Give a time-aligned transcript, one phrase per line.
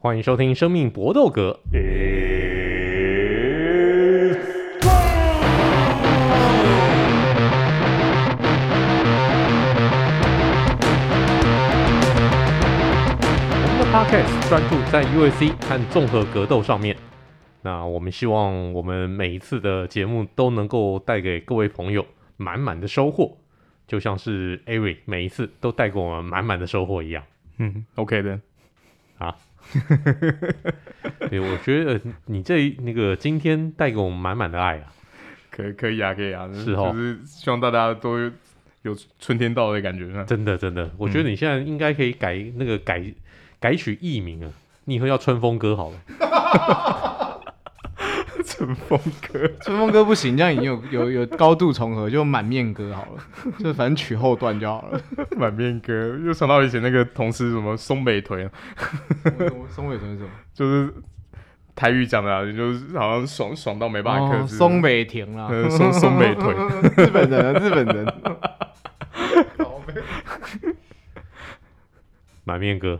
[0.00, 1.58] 欢迎收听《生命搏斗格》。
[13.60, 16.96] 我们的 Podcast 专注在 UFC 和综合格斗上面。
[17.62, 22.06] 那我们希望我们每一次的节目都能够带给各位朋友
[22.36, 23.38] 满满的收获，
[23.88, 27.24] 就像是 Ari 每一次都带给我们满满的收获一样。
[27.56, 28.38] 嗯，OK 的。
[29.18, 29.34] 啊，
[31.30, 34.92] 对，我觉得你这那个今天带给我们满满的爱啊，
[35.50, 38.18] 可可以啊，可以啊，是哦，就是希望大家都
[38.82, 40.06] 有春天到的感觉。
[40.24, 43.02] 真的，真的，我觉得你现在应该可以改那个改
[43.60, 44.50] 改取艺名啊，
[44.84, 47.16] 你以后叫春风哥好了。
[48.58, 48.98] 春风
[49.30, 53.22] 哥，春风哥不行，这样已经有有有高度重合，就满面哥好了，
[53.60, 55.00] 就反正取后段就好了。
[55.38, 55.92] 满面哥
[56.24, 58.50] 又想到以前那个同事什么松北屯，
[59.70, 60.30] 松北屯是什么？
[60.52, 60.92] 就是
[61.76, 64.56] 台语讲的啊，就是好像爽爽到没办法克制。
[64.56, 66.56] 松北田啊，松松北屯，
[66.98, 68.14] 日本人，日本人。
[72.42, 72.98] 满面哥。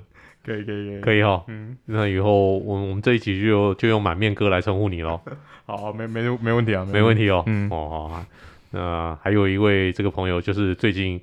[0.49, 5.21] 可以可以可以可以哈，嗯，那以后我我们这一集就就用满面哥来称呼你喽。
[5.67, 7.45] 好，没没没问题啊，没问题哦。
[7.47, 8.25] 嗯，哦好，
[8.71, 11.21] 那还有一位这个朋友，就是最近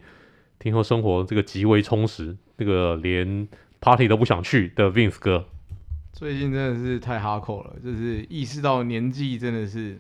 [0.59, 3.47] 听说生活这个极为充实，这个连
[3.79, 5.43] party 都不想去的 Vince 哥。
[6.13, 9.99] 最近真的是太哈口了，就是意识到年纪真的是，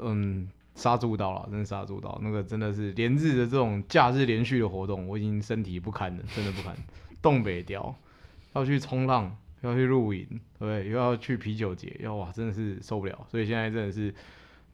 [0.00, 2.20] 嗯，杀猪刀了，真的杀猪刀。
[2.22, 6.76] 那个真的是连日的这种假日连续的活动，我已经身体不堪了，真的不堪。
[7.22, 7.94] 东北掉，
[8.54, 10.26] 要去冲浪，要去露营，
[10.58, 13.26] 对，又要去啤酒节，要哇，真的是受不了。
[13.30, 14.14] 所以现在真的是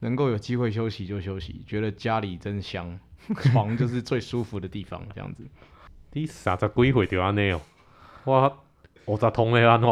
[0.00, 2.98] 能够有机会休息就休息，觉得家里真香，
[3.42, 5.44] 床就是最舒服的地方，这样子。
[6.12, 7.60] 你三十几岁就安尼哦，
[8.24, 8.58] 我
[9.06, 9.88] 五十通的安怎？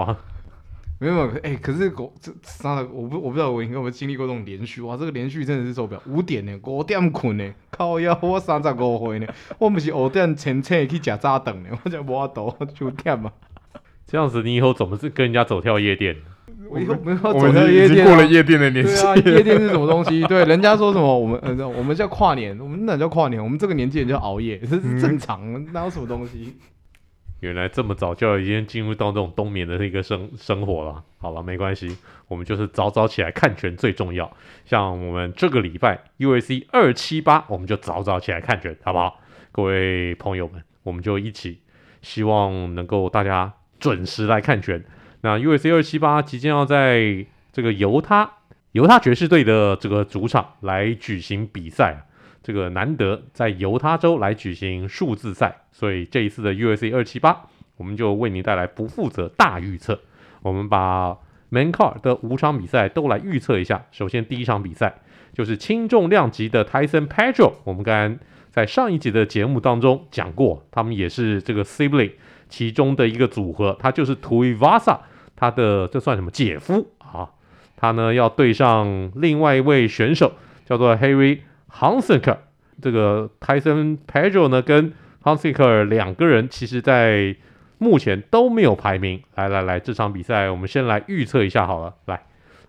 [1.05, 9.27] 没有，哎、欸，可是我这三十，我不我不知道我应该有没有经历过这种连续哇，这个连续真的是受不了，五点呢，五点困呢，靠腰，我三十五岁呢，
[9.59, 13.31] 我不是五点前车去吃早顿呢，我才无法度九点嘛。
[14.07, 16.17] 这样子，你以后怎么是跟人家走跳夜店？
[16.71, 18.93] 我以后没有走跳夜店，过了夜店的年纪。
[18.93, 20.23] 对啊，夜店是什么东西？
[20.25, 21.19] 对，人家说什么？
[21.19, 26.55] 我们呃，我们叫跨年，我们那叫跨年，我们这个年纪人叫熬夜，这是正常，嗯、哪有什么东西？
[27.45, 31.05] 原来这么早就已经进入到这种冬眠的一个生生活了。
[31.19, 31.95] 好了，没关系，
[32.27, 34.35] 我们就是早早起来看拳最重要。
[34.65, 39.21] 像我们这个礼拜 U S C 二七八，我们就早早起来看拳，好不好？
[39.53, 41.61] 各位朋友们，我们就一起，
[42.01, 44.83] 希望能够大家准时来看拳。
[45.21, 48.31] 那 U S C 二七八即将要在这个犹他
[48.73, 52.07] 犹他爵士队的这个主场来举行比赛。
[52.45, 57.47] 这个难得在犹他州来举行数字赛，所以这一次的 UFC 二七八，
[57.79, 59.99] 我们就为您带来不负责大预测。
[60.43, 61.17] 我们把
[61.51, 63.87] Main Card 的五场比赛都来预测一下。
[63.91, 64.95] 首先第一场比赛
[65.33, 68.19] 就是轻重量级的 Tyson Pedro，我们刚刚
[68.51, 72.13] 在上一集的节目当中讲过，他们也是这个 Sibling
[72.51, 74.99] 其中的一个组合，他就是 Tuivasa，
[75.35, 77.31] 他的这算什么姐夫啊？
[77.75, 80.33] 他呢要对上另外一位选手，
[80.67, 81.39] 叫做 Harry。
[81.75, 82.39] Hunsucker
[82.81, 84.93] 这个 Tyson Pedro 呢，跟
[85.23, 87.35] Hunsucker 两个人，其实在
[87.79, 89.23] 目前都没有排名。
[89.35, 91.95] 来来来，这场比赛我们先来预测一下好了。
[92.07, 92.23] 来，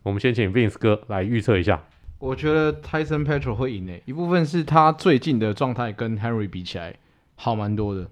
[0.04, 1.84] 我们先请 Vince 哥来预测一下。
[2.18, 6.96] 我觉得 Tyson Pedro 会赢诶，一部分是他最近的状态跟 Henry 比起来
[7.36, 8.10] 好蛮多的。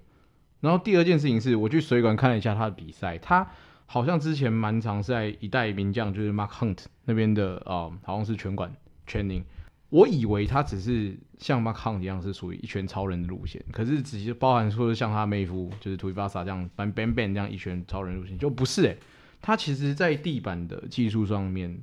[0.60, 3.46] 然后第二件事情是，我去水馆看了一下他的比赛，他
[3.86, 8.72] 好像之前蛮常在一代名将，就是 Mark Hunt 那边的啊、呃，好像是拳馆
[9.08, 9.42] training。
[9.90, 18.98] 我以为他只是像 Mark Hunt 一样是属于一拳超人的路线，可是直接包含说像他妹夫就是 Tuivasa 这样，ban ban bang 这样一拳超人路线就不是诶、
[19.40, 21.80] 他其实在地板的技术上面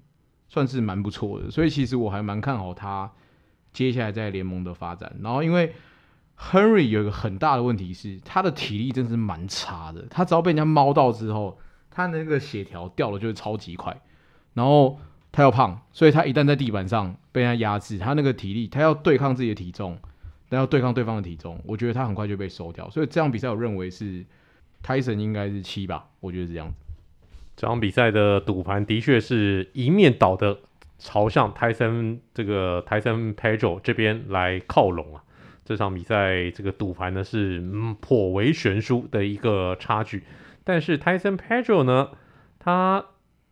[0.50, 3.10] 算是蛮不错的，所以其实我还蛮看好他
[3.72, 5.16] 接下来在联盟的发展。
[5.22, 5.74] 然后因为
[6.38, 11.58] Henry 有一个很大的问题是他的体力真是蛮差的，他只要被人家猫到之后，
[11.90, 14.02] 他那个血条掉的就是超级快，
[14.54, 15.00] 然后。
[15.34, 19.98] 他要胖，所以他一旦在地板上被人家压制，他那个体力，他要对抗自己的体重，
[20.50, 22.90] 但要对抗对方的体重，我觉得他很快就被收掉。
[22.90, 24.26] 所以这场比赛我认为是
[24.84, 26.76] 泰森应该是七吧，我觉得是这样子。
[27.56, 30.60] 这场比赛的赌盘的确是一面倒的
[31.00, 35.24] 朝向泰森这个泰森 Pedro 这边来靠拢啊。
[35.64, 40.24] 这场比赛这个赌盘呢是嗯颇为悬殊的一个差距，
[40.66, 42.10] 但是泰森 Pedro 呢，
[42.60, 43.06] 他。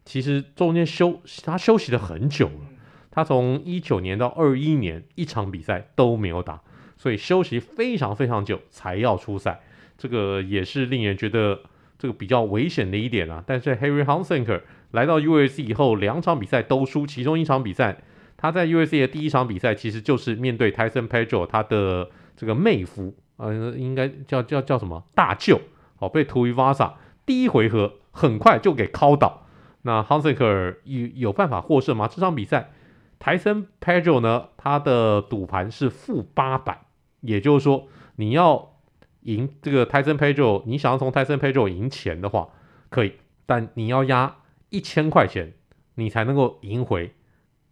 [0.09, 2.65] 其实中间休他休息了很久了，
[3.11, 6.59] 他从一九年到二一年一场比赛都没有打，
[6.97, 9.61] 所以休息非常非常久才要出赛，
[9.99, 11.59] 这个也是令人觉得
[11.99, 13.43] 这个比较危险的一点啊。
[13.45, 18.01] 但是 Henry Hunsaker 来到 UFC 以后，两场比赛都输，其中一场比赛
[18.35, 25.61] 他在 UFC 的第一场比赛其实就是面对 Tyson Pedro 他的这个妹夫，呃，应该叫叫叫什么大舅，
[25.99, 26.93] 哦，被 Tuivasa
[27.27, 29.45] 第一回合很快就给敲倒。
[29.81, 32.07] 那 Hunsaker 有有办法获胜吗？
[32.07, 32.71] 这场比赛
[33.19, 36.85] ，Tyson Pedro 呢，他的赌盘是负八百，
[37.21, 37.87] 也就是说，
[38.17, 38.73] 你要
[39.21, 42.49] 赢这个 Tyson Pedro，你想要从 Tyson Pedro 赢钱的话，
[42.89, 43.13] 可以，
[43.45, 44.37] 但你要押
[44.69, 45.53] 一千块钱，
[45.95, 47.13] 你才能够赢回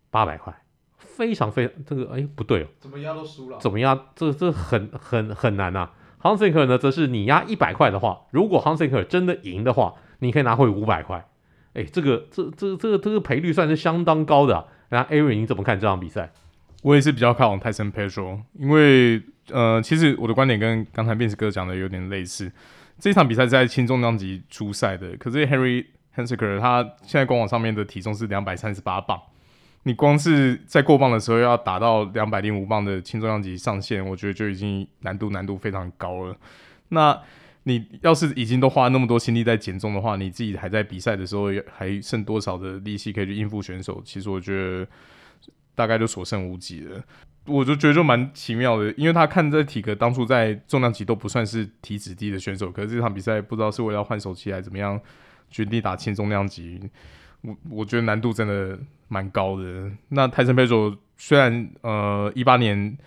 [0.09, 0.63] 八百块，
[0.97, 5.91] 非常非常这个哎不对哦，怎么压都输了，怎么压这这很很很难啊。
[6.21, 11.27] Hunsaker 呢，则是你押一百块的话，如果 Hunsaker 真的赢的话，你可以拿回五百块。
[11.77, 14.65] 哎，这个这这这个这个赔率算是相当高的啊。
[14.89, 16.31] 那 Ari 你怎么看这场比赛？
[16.81, 19.21] 我也是比较看好泰森佩卓，因为
[19.51, 22.51] 呃，其实我的观点跟刚才辩子哥讲的有点类似。
[22.99, 25.85] 这场比赛在轻重量级出赛的，可是 Henry
[26.15, 29.19] Hunsaker 他现在官网上面的体重是两百三十八磅，
[29.83, 36.35] 你光是在过磅的时候要达到两百零五磅的轻重量级上限，我觉得就已经难度难度非常高了。
[36.89, 37.19] 那
[37.67, 44.01] 你要是已经都花那么多心力在减重的话，你自己还在比赛的时候还剩多少的力气可以去应付选手？
[44.05, 44.87] 其实我觉得
[45.75, 47.03] 大概就所剩无几了。
[47.45, 54.97] 我就觉得就蛮奇妙的，因为他看这体格当初在重量级都不算是体脂低的选手，可是这场比赛不知道是为了换手期还是怎么样，
[55.49, 56.79] 决定打轻重量级。
[57.41, 58.79] 我我觉得难度真的
[59.09, 59.91] 蛮高的。
[60.07, 62.97] 那泰森佩佐虽然呃一八年。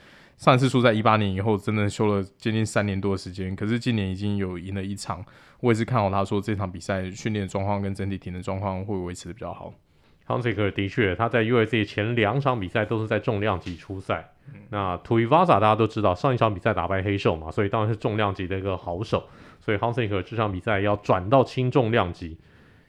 [0.41, 3.55] 上一次输在一八年以后，真的休了接近三年多的时间。
[3.55, 5.23] 可是今年已经有赢了一场，
[5.61, 9.75] 我也是看好他说这场比赛训练状况跟整体体能状况会维持的比较好。
[10.27, 14.33] Hunsaker 的确，他在 USC 前两场比赛都是在重量级出赛。
[14.71, 19.29] 那 Tuivasa 大家都知道，上一场比赛打败黑兽嘛，所以当然是重量级的一个好手。
[19.61, 22.39] 所以 Hunsaker 这场比赛要转到轻重量级，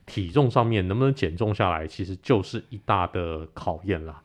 [0.05, 4.21] 体重上面能不能减重下来，其实就是一大的考验啦。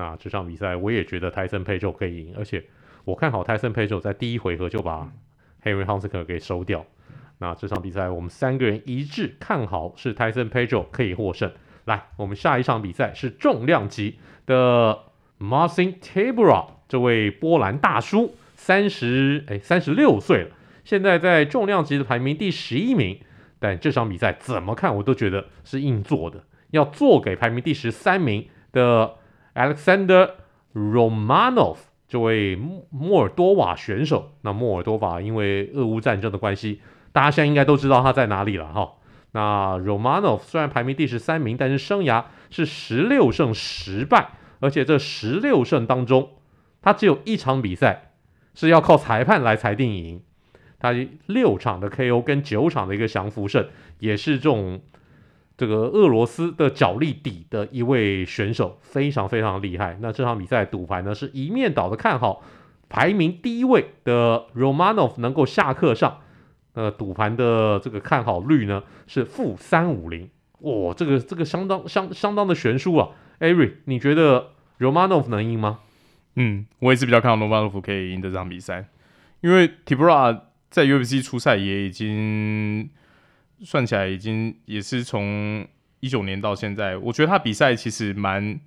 [0.00, 2.64] 那这场比赛我也觉得 Tyson Pedro 可以赢，而且
[3.04, 5.12] 我看好 Tyson Pedro 在第一回合就把
[5.62, 6.86] Henry Hunsaker 给收掉。
[7.36, 11.52] 那这场比赛我们三个人一致看好是 Tyson Pedro 可以获胜。
[11.84, 15.00] 来，我们下一场比赛是重量级的
[15.38, 20.50] Marcin Tabora 这位波兰大叔，三十哎三十六岁了，
[20.82, 23.20] 现在在重量级的排名第十一名。
[23.58, 29.16] 但这场比赛怎么看我都觉得是硬做的，要做给排名第十三名的。
[29.54, 30.30] Alexander
[30.74, 31.76] Romanov
[32.08, 32.56] 这位
[32.90, 36.80] 摩尔多瓦选手，那摩尔多瓦因为俄乌战争的关系，
[37.12, 38.92] 大家现在应该都知道他在哪里了哈。
[39.32, 44.30] 那 Romanov 虽然排名第十三名，但是生涯是十六胜十败，
[44.60, 46.30] 而且这十六胜当中，
[46.82, 48.12] 他只有一场比赛
[48.54, 50.22] 是要靠裁判来裁定赢，
[50.78, 50.92] 他
[51.26, 53.68] 六场的 KO 跟九场的一个降服胜，
[53.98, 54.80] 也是这种。
[55.60, 59.98] 这个俄罗斯的角力底的一位选手非常非常厉害。
[60.00, 62.42] 那这场比赛赌盘呢是一面倒的看好
[62.88, 66.20] 排名第一位的 Romanov 能够下课上。
[66.72, 70.30] 呃，赌盘的这个看好率呢是负三五零。
[70.60, 73.10] 哇，这个这个相当相相当的悬殊啊。
[73.40, 75.80] Ari，你觉得 Romanov 能赢吗？
[76.36, 78.86] 嗯，我也是比较看好 Romanov 可以赢这场比赛，
[79.42, 80.40] 因为 Tibra
[80.70, 82.88] 在 UFC 出赛也已经。
[83.62, 85.66] 算起来已经也是从
[86.00, 88.58] 一九年到现在，我觉得他比赛其实蛮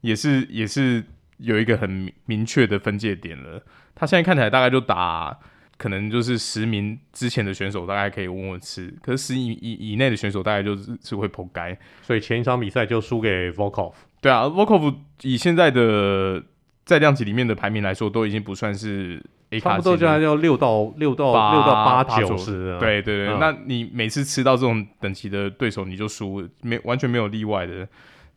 [0.00, 1.04] 也是也是
[1.38, 3.62] 有一个很明确的分界点了。
[3.94, 5.38] 他现在看起来大概就打
[5.76, 13.94] 可能就是十名之前的选手大概可以稳稳吃，可是十以以以内的选手大概就是是会扑街，所以前一场比赛就输给 Volkov。
[14.20, 16.42] 对啊，Volkov 以现在的
[16.84, 19.22] 在量级里面的排名来说，都已经不算是。
[19.60, 23.38] 差不多就要六到六到六到八九十，对对对、嗯。
[23.38, 27.86] 那你每次吃到这种等级的对手，你就输，没完全没有例外的。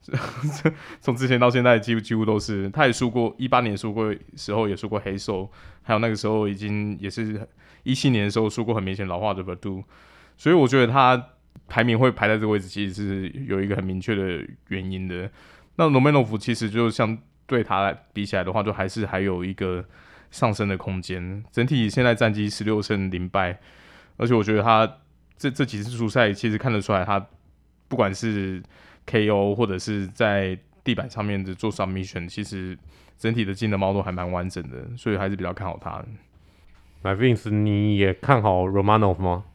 [1.02, 2.70] 从之前到现在，几乎几乎都是。
[2.70, 5.50] 他也输过，一八年输过时候也输过黑手，
[5.84, 7.46] 还有那个时候已经也是
[7.84, 9.84] 一七年的时候输过很明显老化的 Werdum。
[10.38, 11.22] 所以我觉得他
[11.68, 15.30] 排名会排在这个位置，其实是有一个很明确的原因的。
[15.76, 19.84] 那罗曼诺夫其实就相对他来比起来的话，就还是还有一个。
[20.30, 23.60] 上升的空间，整体现在战绩十六胜零败，
[24.18, 24.98] 而且我觉得他
[25.38, 27.26] 这这几次出赛，其实看得出来，他
[27.88, 28.62] 不管是
[29.06, 32.78] KO 或者是在地板上面的做 submission，其实
[33.18, 36.04] 整体的技能猫都还蛮完整的，所以还是比较看好他。
[37.04, 39.46] 那 Vince，你也看好 Romanov 吗？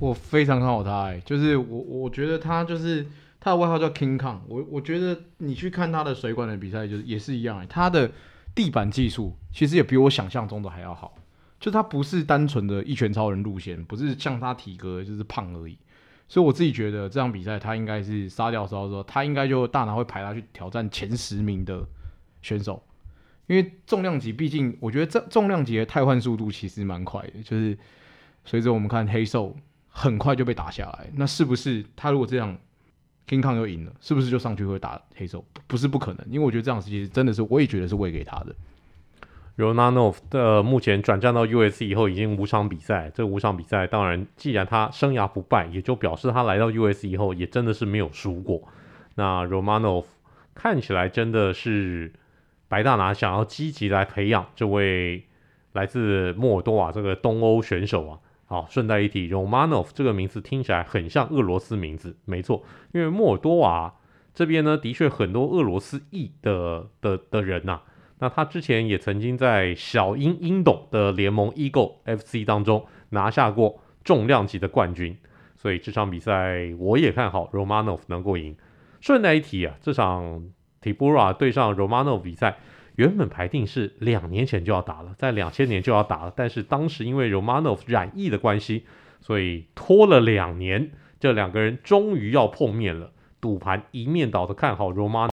[0.00, 3.06] 我非常看好他，哎，就是我我觉得他就是
[3.40, 8.10] 他的外号叫 King Kong，我我觉得你去看他的水管的比赛，就是也是一样，哎，他的。
[8.54, 11.14] 地板技术其实也比我想象中的还要好，
[11.58, 15.76] 就他不是单纯的一拳超人路线，不是像他体格就是胖而已，
[16.28, 21.86] 所以我自己觉得这场比赛他应该是杀掉之后说，他应该就大拿会排他去挑战前十名的
[22.42, 22.82] 选手，
[23.46, 27.76] 因为重量级毕竟我觉得这重量级的汰换速度其实蛮快的，就是
[28.44, 29.56] 随着我们看黑兽
[29.88, 32.56] 很快就被打下来，那是不是他如果这样
[33.28, 35.44] King Kong 又赢了，是不是就上去会打黑手？
[35.66, 38.54] 不是不可能，因为我觉得这样其实真的是我也觉得是喂给他的。
[39.56, 48.62] Romanov 的目前转战到 US 以后已经五场比赛，这五场比赛当然，既然他生涯不败，也就表示他来到 US 以后也真的是没有输过。
[49.14, 50.06] 那 Romanov
[50.54, 52.12] 看起来真的是
[52.66, 55.24] 白大拿想要积极来培养这位
[55.72, 58.18] 来自莫尔多瓦这个东欧选手啊。
[58.54, 63.92] 好，顺带一提，Romanov 这个名字听起来很像俄罗斯名字，没错，因为莫尔多瓦
[64.32, 67.80] 这边呢，的确很多俄罗斯裔的的的人呐、
[68.20, 75.18] 那他之前也曾经在小鹰鹰董的联盟 Eagle FC 当中拿下过重量级的冠军，
[75.56, 78.56] 所以这场比赛我也看好 Romanov 能够赢。
[79.00, 80.44] 顺带一提啊，这场
[80.80, 82.58] Tybura 对上 Romanov 比赛
[82.96, 88.86] 原本排定是两年前就要打了，在两千年就要打了，但是当时因为 Romanov 染疫的关系，
[89.20, 93.12] 所以拖了两年，这两个人终于要碰面了。
[93.40, 95.30] 赌盘一面倒的看好 Romanov。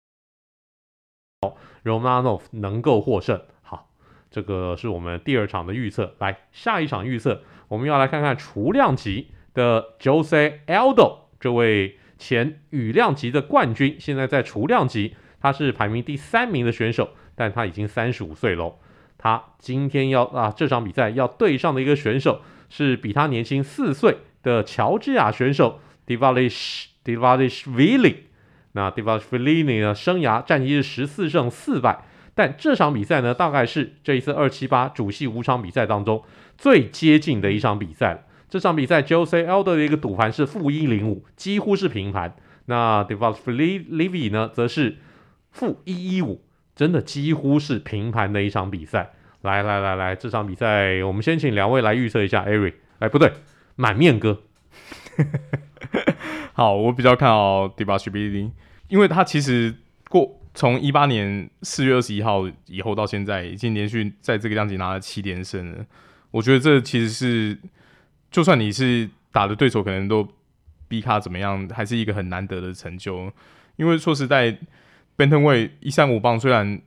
[1.85, 3.91] Romanov 能够获胜，好，
[4.31, 6.15] 这个是我们第二场的预测。
[6.19, 18.75] 来，下一场预测，我们要来看看ฉุ量级的 Jose Aldo 这位前羽量级的冠军，现在在ฉุ量级，他是排名第三名的选手，但他已经三十五岁喽。
[19.17, 28.17] 他今天要啊，这场比赛要对上的一个选手是比他年轻四岁的乔治亚选手 Dvalishvili Dvalishvili
[28.73, 32.05] 那 Devlish Vili 呢，生涯战绩是十四胜四败，
[32.35, 36.23] 但这场比赛呢，大概是这一次二七八主系五场比赛当中
[36.57, 38.21] 最接近的一场比赛了。
[38.49, 42.37] 这场比赛 Jose Aldo 的一个赌盘是负一零五，几乎是平盘。
[42.67, 44.99] 那 d e v a l i s h v i l i 呢，则是
[45.51, 46.43] 负一一五，
[46.79, 49.11] 真的几乎是平盘的一场比赛。
[49.43, 52.45] 来来来来，这场比赛我们先请两位来预测一下。
[52.45, 53.33] Eric，哎，不对，
[53.75, 54.43] 满面哥。
[56.55, 58.53] 好，我比较看好 Dvalishvili，
[58.87, 59.75] 因为他其实
[60.09, 65.85] 过从一八年四月二十一号以后到现在，已经连续在这个量级拿了七连胜了。
[66.31, 67.59] 我觉得这其实是，
[68.31, 70.29] 就算你是打的对手可能都
[70.87, 73.33] 逼他怎么样，还是一个很难得的成就。
[73.75, 74.57] 因为说实在
[75.19, 76.81] ，Bantamweight 一三五磅虽然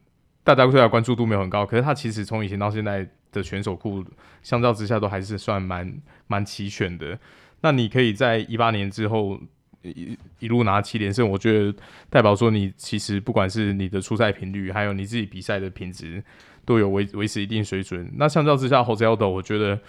[0.43, 4.03] 大家对他关注度没有很高，可是他其实从以前到现在的选手库
[4.41, 5.93] 相较之下都还是算蛮
[6.25, 7.19] 蛮齐全的。
[7.61, 9.39] 那你可以在一八年之后。
[9.83, 11.75] 一一路拿七连胜，我觉得
[12.07, 16.23] 代表说你其实不管是你的出赛频率，还有你自己比赛的品质，
[16.63, 18.07] 都有维维持一定水准。
[18.15, 19.79] 那相较之下，Jose Aldo 我觉得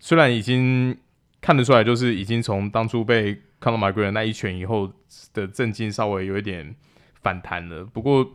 [0.00, 0.98] 虽然已经
[1.40, 4.92] 看得出来，就是已经从当初被 Conor McGregor 那一拳以后
[5.32, 6.74] 的震惊稍微有一点
[7.22, 8.28] 反弹了，不过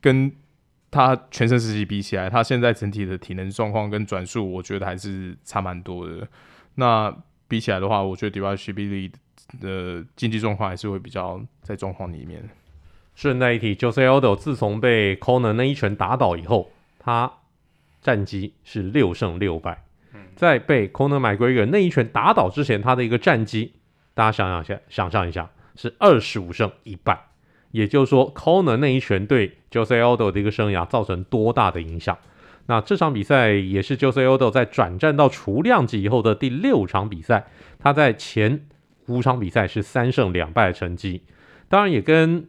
[0.00, 0.32] 跟
[0.90, 6.26] 他全盛时期比起来，他现在整体的体能状况跟转速，我觉得还是差蛮多的。
[6.76, 7.14] 那
[7.46, 9.10] 比起来的话，我觉得 Dvalishvili
[9.60, 12.48] 的竞技状况还是会比较在状况里面。
[13.14, 17.32] 顺带一提，Jose Aldo 自从被 Conor 那一拳打倒以后，他
[18.00, 19.84] 战绩是六胜六败。
[20.36, 23.72] 在被 Conor McGregor 那一拳打倒之前，他的一个战绩，
[24.14, 27.27] 大家想想下，想象一下，是二十五胜一败。
[27.70, 32.16] 也就是说，Coner 那一拳对 Jose Aldo 的一个生涯造成多大的影响？
[32.66, 37.46] 那这场比赛也是 Jose Aldo 在转战到ฉุ量级以后的第六场比赛，
[37.78, 38.66] 他在前。
[39.08, 41.22] 五场比赛是三胜两败的成绩，
[41.70, 42.46] 当然也跟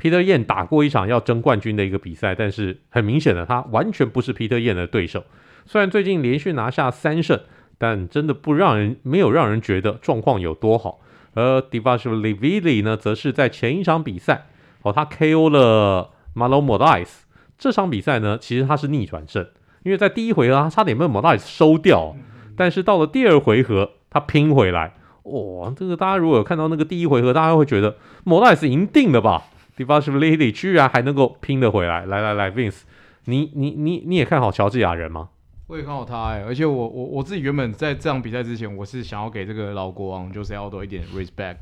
[0.00, 5.24] Peter Yan 打过一场要争冠军的一个比赛，但是很明显的他完全不是 Peter Yan 的对手。
[5.66, 7.40] 虽然最近连续拿下三胜，
[7.78, 11.00] 但真的不让人没有让人觉得状况有多好。
[11.38, 14.46] 而 Dvalishvili 呢，则是在前一场比赛
[14.82, 17.08] 哦，他 KO 了 Marlon Moraes。
[17.56, 19.46] 这场比赛呢，其实他是逆转胜，
[19.84, 22.16] 因为在第一回合他差点被 Moraes 收掉，
[22.56, 24.94] 但是到了第二回合他拼回来。
[25.22, 29.44] 哇，这个大家如果有看到那个第一回合，大家会觉得莫赖斯赢定了吧
[29.76, 32.04] ？Dvalishvili 居然还能够拼得回来！
[32.06, 32.80] 来来来，Vince，
[33.26, 35.28] 你你你你也看好乔治亚人吗？
[35.68, 41.58] 我也看好他哎、而且我我我自己原本在这场比赛之前，我是想要给这个老国王 Jose Aldo 一点 respect，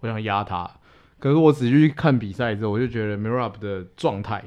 [0.00, 0.68] 我想压他。
[1.18, 4.42] 可是我仔细去看比赛之后，我就觉得 Mirab 的状态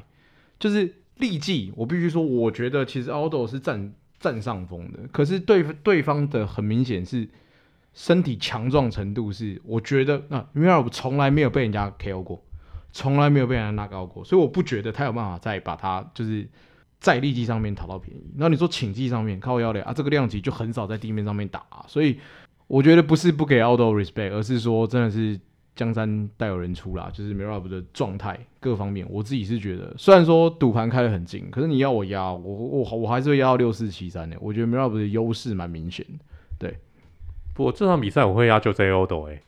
[0.58, 4.98] 就是历季，我必须说，我觉得其实 Aldo 是占占上风的。
[5.10, 7.28] 可是对对方的很明显是。
[7.96, 12.42] 身体强壮程度是，我觉得啊 Mirab 从来没有被人家 KO 过，
[12.90, 16.44] 从来没有被人家拿高过，所以我不觉得他有办法再把他就是
[17.04, 18.22] 在力技上面讨到便宜。
[18.38, 22.18] 那你说请技上面靠腰的啊，这个量级就很少在地面上面打，啊，所以
[22.66, 25.38] 我觉得不是不给 Aldo respect，而是说真的是
[25.76, 34.34] 江山代有人出啦，就是 mirab 的状态各方面，我自己是觉得，虽然说赌盘开得很紧，可是你要我压，我我我还是会压到六四七三的。
[34.40, 36.24] 我觉得 mirab 的优势蛮明显的。
[36.58, 36.78] 对，
[37.52, 39.42] 不过这场比赛我会压 Jose Aldo 哎，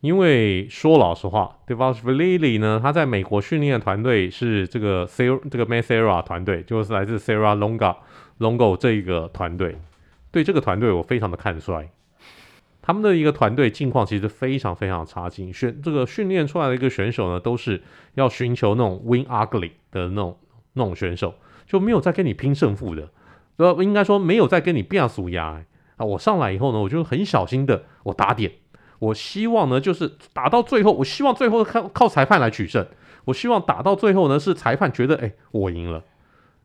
[0.00, 7.96] 因为说老实话，Divasvili 呢，他在美国训练的团队是这个 Ser 这个 Mancera 团队，就是来自 sera Longa
[8.38, 9.76] Longo 这一个团队。
[10.30, 11.90] 对这个团队，我非常的看衰。
[12.80, 17.82] 他们的一个团队境况其实非常非常差劲，选这个训练出来的一个选手呢，都是
[18.14, 20.38] 要寻求那种 win ugly 的那种
[20.74, 21.34] 那种选手，
[21.66, 23.10] 就没有在跟你拼胜负的，
[23.56, 25.62] 呃，应该说没有在跟你变数压
[25.96, 26.06] 啊。
[26.06, 28.52] 我上来以后呢，我就很小心的我打点，
[28.98, 32.86] 我希望呢就是打到最后，我希望最后靠靠裁判来取胜，
[33.26, 36.02] 我希望打到最后呢是裁判觉得哎我赢了。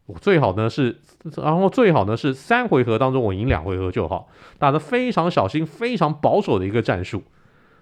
[0.05, 0.99] 我最好呢是，
[1.37, 4.27] 然后最好呢是三回合当中我赢两回合就好，
[4.59, 7.23] 打得非常小心、非常保守的一个战术。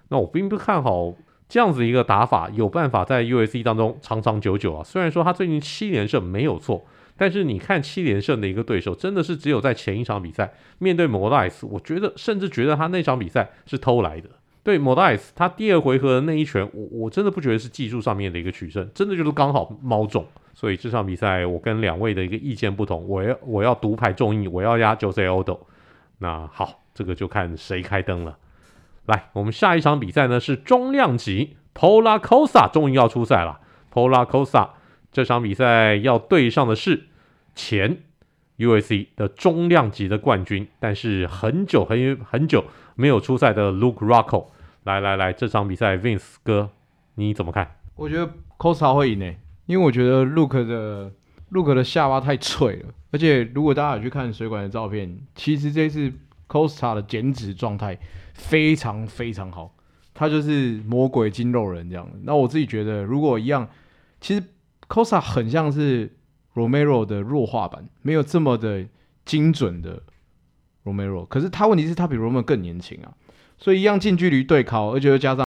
[0.08, 1.12] 那我并不看好
[1.48, 4.84] 这样子一个打法有办法在 U S C 当中长长久久啊。
[4.84, 6.84] 虽然说他最近七连胜没有错，
[7.16, 14.28] 但是你看七连胜的一个对手，真的是只有在前一场比赛面对 Moraes，我觉得甚至觉得他那场比赛是偷来的。
[14.64, 20.24] 对 Moraes，他第二回合的那一拳，我我真的不觉得是技术上面的一个取胜，真的就是刚好猫中。
[20.54, 25.58] 所以这场比赛我跟两位的一个意见不同，我要我要独排众议，我要压 Jose Aldo。
[26.18, 28.38] 那好，这个就看谁开灯了。
[29.06, 33.58] 来，我们下一场比赛呢是中量级 Pola Cosa 终于要出赛了。
[33.92, 34.68] Pola Cosa
[35.10, 37.08] 这场比赛要对上的是
[37.56, 38.04] 前
[38.56, 44.46] U.S.C 的中量级的冠军，但是很久很很久没有出赛的 Luke Rocko。
[44.84, 46.70] 来来来，这场比赛 Vince 哥
[47.14, 47.76] 你怎么看？
[47.94, 49.38] 我觉得 Costa 会赢诶。
[49.66, 51.12] 因为我觉得 Luke 的
[51.52, 56.12] Luke 的下巴太脆了，而且如果大家有去看水管的照片，其实这次
[56.48, 57.96] Costa 的减脂状态
[58.34, 59.72] 非常非常好，
[60.12, 62.08] 他就是魔鬼筋肉人这样。
[62.24, 63.68] 那我自己觉得，如果一样，
[64.20, 64.42] 其实
[64.88, 66.12] Costa 很像是
[66.54, 68.86] Romero 的弱化版，没有这么的
[69.24, 70.02] 精准的
[70.84, 73.14] Romero，可是他问题是他比 Romero 更年轻啊，
[73.58, 75.44] 所以一样近距离对抗，而且又加上。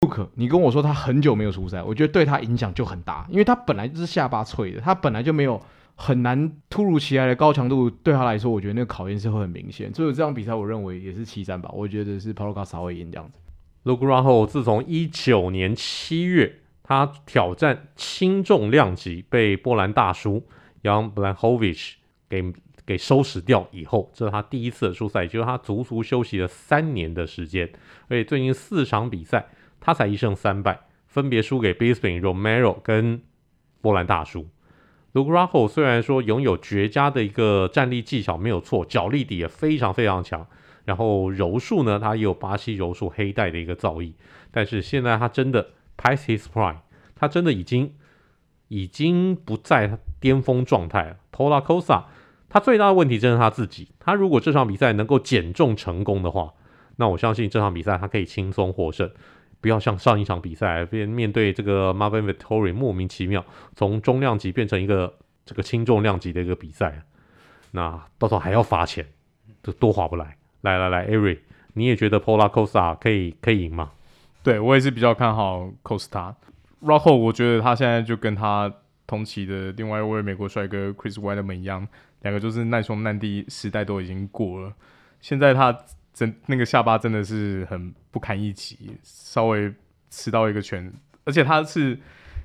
[0.00, 5.60] Luke，你跟我说他很久没有出赛，我觉得对他影响就很大，因为他本来就是下巴脆的，他本来就没有
[5.94, 9.94] 很难突如其来的高强度，对他来说，我觉得那个考验是会很明显。
[9.94, 13.38] 所以这场比赛，我认为也是七战吧，我觉得是 Paulo Costa 会赢这样子。
[13.84, 20.46] Luke Rockhold 自从一九年七月他挑战轻重量级被波兰大叔
[20.82, 21.94] Jan Blachowicz
[22.28, 22.52] 给
[22.84, 27.72] 给收拾掉以后，这是他第一次的出赛，就是他足足休息了三年的时间，
[28.08, 29.48] 而且最近四场比赛。
[29.84, 33.20] 他才一胜三败，分别输给 Bisping、Romero 跟
[33.80, 34.48] 波兰大叔。
[35.12, 40.46] Luke Rockhold 虽然说拥有绝佳的一个站立技巧没有错，脚力底也非常非常强，
[40.84, 44.12] 然后柔术呢，他也有巴西柔术黑带的一个造诣，
[44.52, 45.70] 但是现在他真的
[46.02, 46.78] past his prime，
[47.14, 47.94] 他真的已经
[48.68, 51.16] 已经不在巅峰状态了。
[51.30, 52.04] Paulo Costa
[52.48, 56.52] 他最大的问题真是他自己，他如果这场比赛能够减重成功的话，
[56.96, 59.10] 那我相信这场比赛他可以轻松获胜。
[59.60, 63.44] 不要像上一场比赛，面面对这个 Marvin Vettori 莫名其妙
[63.76, 65.14] 从中量级变成一个
[65.46, 67.04] 这个轻重量级的一个比赛，
[67.70, 69.06] 那到时候还要罚钱，
[69.62, 70.36] 这多划不来。
[70.62, 71.38] 来来来，Ari，
[71.74, 73.92] 你也觉得 Paulo Costa 可以可以赢吗？
[74.42, 76.34] 对，我也是比较看好 Costa
[76.82, 78.72] Rocko，我觉得他现在就跟他
[79.06, 81.86] 同期的另外一位美国帅哥 Chris Weidman 一样，
[82.22, 84.74] 两个就是难兄难弟时代都已经过了，
[85.20, 85.76] 现在他。
[86.14, 89.72] 真那个下巴真的是很不堪一击，稍微
[90.10, 90.92] 吃到一个拳，
[91.24, 91.98] 而且他是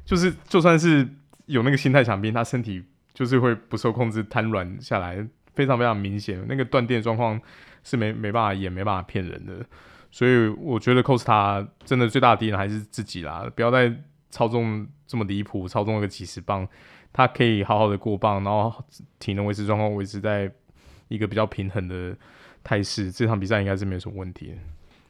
[0.05, 1.05] 就是就算是
[1.47, 2.81] 有那个心态强兵，他身体
[3.13, 6.41] 就是会不受控制瘫软下来，非常非常明显。
[6.47, 7.37] 那个断电状况
[7.83, 9.65] 是没没办法演，没办法骗人的。
[10.11, 13.93] 所以我觉得 Costa 真的最大的敌人还是自己啦，不要再
[14.29, 16.67] 操纵这么离谱，操纵一个几十磅，
[17.11, 18.83] 他可以好好的过磅，然后
[19.19, 20.51] 体能维持状况维持在
[21.07, 22.15] 一个比较平衡的。
[22.63, 24.53] 态势，这场比赛应该是没有什么问题。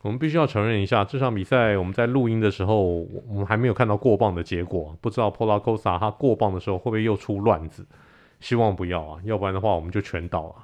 [0.03, 2.83] 我们必须要承认一下，这场比赛我们在录音的时候，
[3.27, 7.83] 我们还没有看到过磅的结果，不知道 Paulo Costa 他过磅的时候会不会又出乱子。
[8.39, 10.55] 希望不要啊，要不然的话我们就全倒了。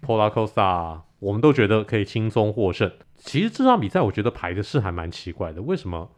[0.00, 2.90] Paulo Costa 我们都觉得可以轻松获胜。
[3.16, 6.10] 其实这场比赛我觉得排的是还蛮奇怪的，为什么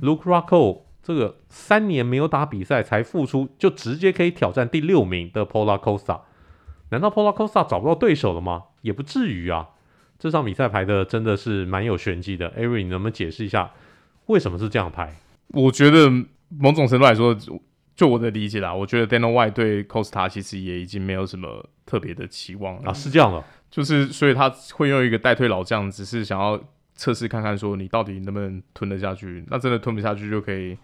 [0.00, 6.20] ？Luke Rockhold 这个三年没有打比赛才复出，就直接可以挑战第六名的 Paulo Costa？
[6.90, 8.64] 难道 Paulo Costa 找不到对手了吗？
[8.82, 9.70] 也不至于啊。
[10.16, 12.50] 这场比赛排的真的是蛮有玄机的。
[12.52, 13.72] Ari，你能不能解释一下
[14.26, 15.12] 为什么是这样排？
[15.48, 16.08] 我觉得
[16.48, 17.36] 某种程度来说，
[17.96, 22.90] 就我的理解啦，我觉得 Dana White 对 Costa 其实也已经没有什么特别的期望了。
[22.90, 26.60] 啊，是这样的，就是所以他会用一个代退老将，只是想要
[26.96, 30.76] 测试看看说你到底能不能吞得下去，那真的吞不下去就可以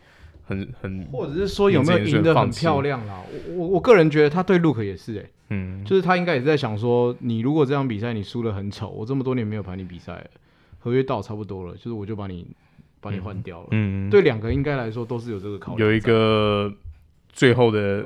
[0.44, 3.20] 很很，或者是说有没有赢得很漂亮啦？
[3.48, 10.24] 我我我个人觉得他对 Luke 也是诶、欸，嗯，就是他应该也是在想说，你如果这场比赛你输得很丑，我这么多年没有排你比赛，
[10.78, 12.46] 合约到差不多了，就是我就把你
[13.00, 16.72] 把你换掉了，嗯，对两个应该来说都是有这个考虑，有一个。
[17.32, 18.04] 最后的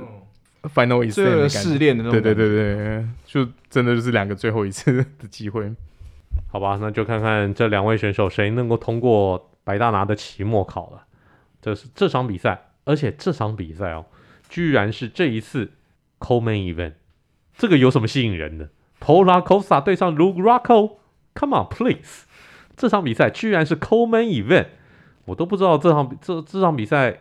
[0.74, 5.70] final 一次的试炼的那种，对对对对，就真的就是两个最后一次的机会，
[6.50, 11.04] 好吧，那就看看这两位选手谁能够通过白大拿的期末考了。
[11.60, 14.06] 这是这场比赛，而且这场比赛哦，
[14.48, 15.72] 居然是这一次
[16.18, 16.92] Co-Main Event，
[17.56, 22.26] 这个有什么吸引人的？Pola Costa 对上 Luke Rockhold，Come on please，
[22.76, 24.66] 这场比赛居然是 Co-Main Event，
[25.24, 27.20] 我都不知道这场这这场比赛。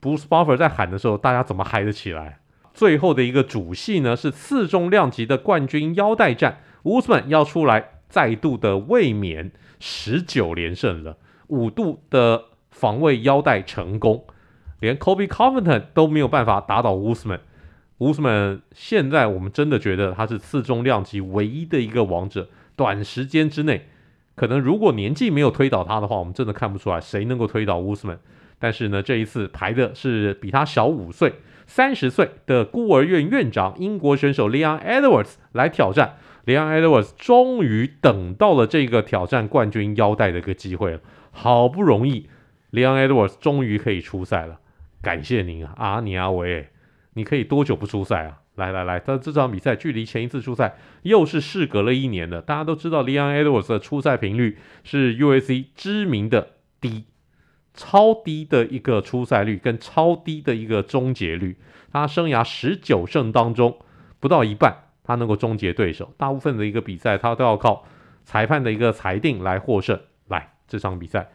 [0.00, 2.40] Bruce Buffer 在喊的时候，大家怎么嗨得起来？
[2.72, 11.16] 最后的一个主戏呢，是次重量级的冠军腰带战，Usman 要出来再度的卫冕，十九连胜了，
[11.48, 14.24] 五度的防卫腰带成功，
[14.78, 17.40] 连 Kobe Covington 都没有办法打倒 Usman。
[17.98, 23.88] Usman 现在我们真的觉得他是次重量级唯一的一个王者，短时间之内，
[24.36, 28.18] 可能如果年纪没有推倒他的话，我们真的看不出来谁能够推倒 Usman。
[28.58, 31.34] 但是呢，这一次排的是比他小五岁、
[31.66, 36.16] 三十岁的孤儿院院长英国选手 Leon Edwards 来挑战。
[36.46, 42.28] Leon Edwards 终于等到了这个挑战冠军腰带的一个机会了，好不容易
[42.72, 44.58] ，Leon Edwards 终于可以出赛了。
[45.02, 46.68] 感谢您啊，阿尼阿维，
[47.12, 48.38] 你可以多久不出赛啊？
[48.56, 52.42] 来来来，他这场比赛距离前一次出赛又是事隔了一年的。
[52.42, 57.04] 大家都知道 Leon Edwards 的出赛频率是 u s c 知名的低。
[57.78, 61.56] 超低的一个出赛率跟超低的一个终结率，
[61.92, 63.78] 他生涯十九胜当中
[64.18, 66.12] 不到一半，他能够终结对手。
[66.16, 67.86] 大部分的一个比赛，他都要靠
[68.24, 70.00] 裁判的一个裁定来获胜。
[70.26, 71.28] 来，这场比赛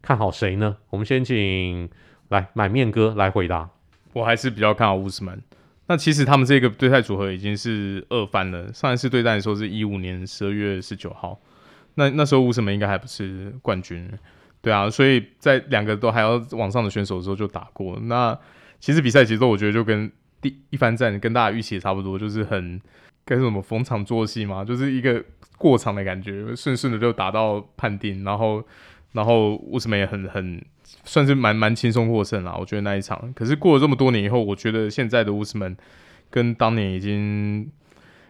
[0.00, 0.76] 看好谁呢？
[0.90, 1.90] 我们先请
[2.28, 3.68] 来满面哥来回答。
[4.12, 5.42] 我还是比较看好乌斯曼。
[5.88, 8.72] 那其实他们这个对赛组合已经是二番了。
[8.72, 11.40] 上一次对战的时候是一五年十二月十九号，
[11.96, 14.08] 那那时候乌斯曼应该还不是冠军。
[14.60, 17.96] 对啊，所以在两个都还要往上的选手的时候就打过。
[18.02, 18.36] 那
[18.80, 22.80] 其实比赛节奏我觉得就跟第一番战跟大家预期也差不多，就是很
[23.24, 25.24] 该说什么逢场作戏嘛，就是一个
[25.56, 28.62] 过场的感觉，顺顺的就打到判定，然后
[29.12, 30.60] 然后乌斯梅也很很
[31.04, 32.56] 算是蛮蛮轻松获胜啦。
[32.58, 35.76] 我觉得那一场，可是过了这么多年以后，我觉得现在的乌斯曼
[36.30, 37.70] 跟当年已经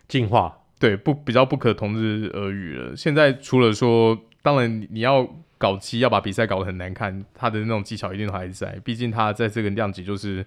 [0.06, 2.94] 进化，对，不比较不可同日而语了。
[2.94, 5.26] 现在除了说，当然你要。
[5.58, 8.80] 搞基要把比赛搞得很难看，他的那种技巧一定还在。
[8.84, 10.46] 毕竟他在这个量级就是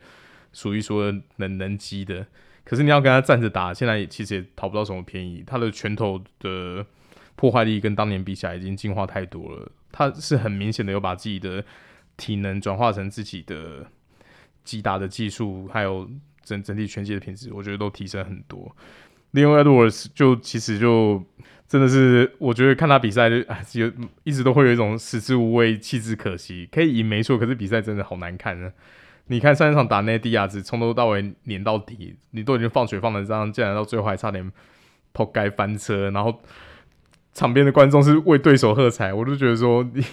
[0.53, 2.25] 属于说能能击的。
[2.63, 5.43] 可是你要跟他站着打，现在其实也讨不到什么便宜。
[5.45, 6.85] 他的拳头的
[7.35, 9.69] 破坏力跟当年比起来已经进化太多了。
[9.91, 11.63] 他是很明显的有把自己的
[12.15, 13.85] 体能转化成自己的
[14.63, 16.09] 击打的技术，还有
[16.43, 18.73] 整整体拳击的品质，我觉得都提升很多。
[19.33, 21.21] Leon Edwards 就其实就。
[21.71, 23.89] 真的是，我觉得看他比赛就啊，有
[24.25, 26.67] 一直都会有一种食之无味，弃之可惜。
[26.69, 28.73] 可以赢没错，可是比赛真的好难看呢。
[29.27, 34.51] 你看上一场打那迪亚兹，从头到尾碾到底，你都已经放水放的这样，竟然到最后还差点
[35.13, 36.41] 扑街翻车，然后
[37.31, 40.03] 场边的观众是为对手喝彩，我就觉得说，你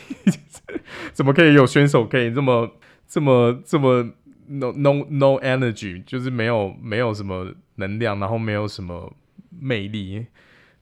[1.13, 2.71] 怎么可以有选手可以这么
[3.09, 4.05] 这么这么
[4.47, 9.13] no no no energy，就是没有没有什么能量，然后没有什么
[9.61, 10.27] 魅力，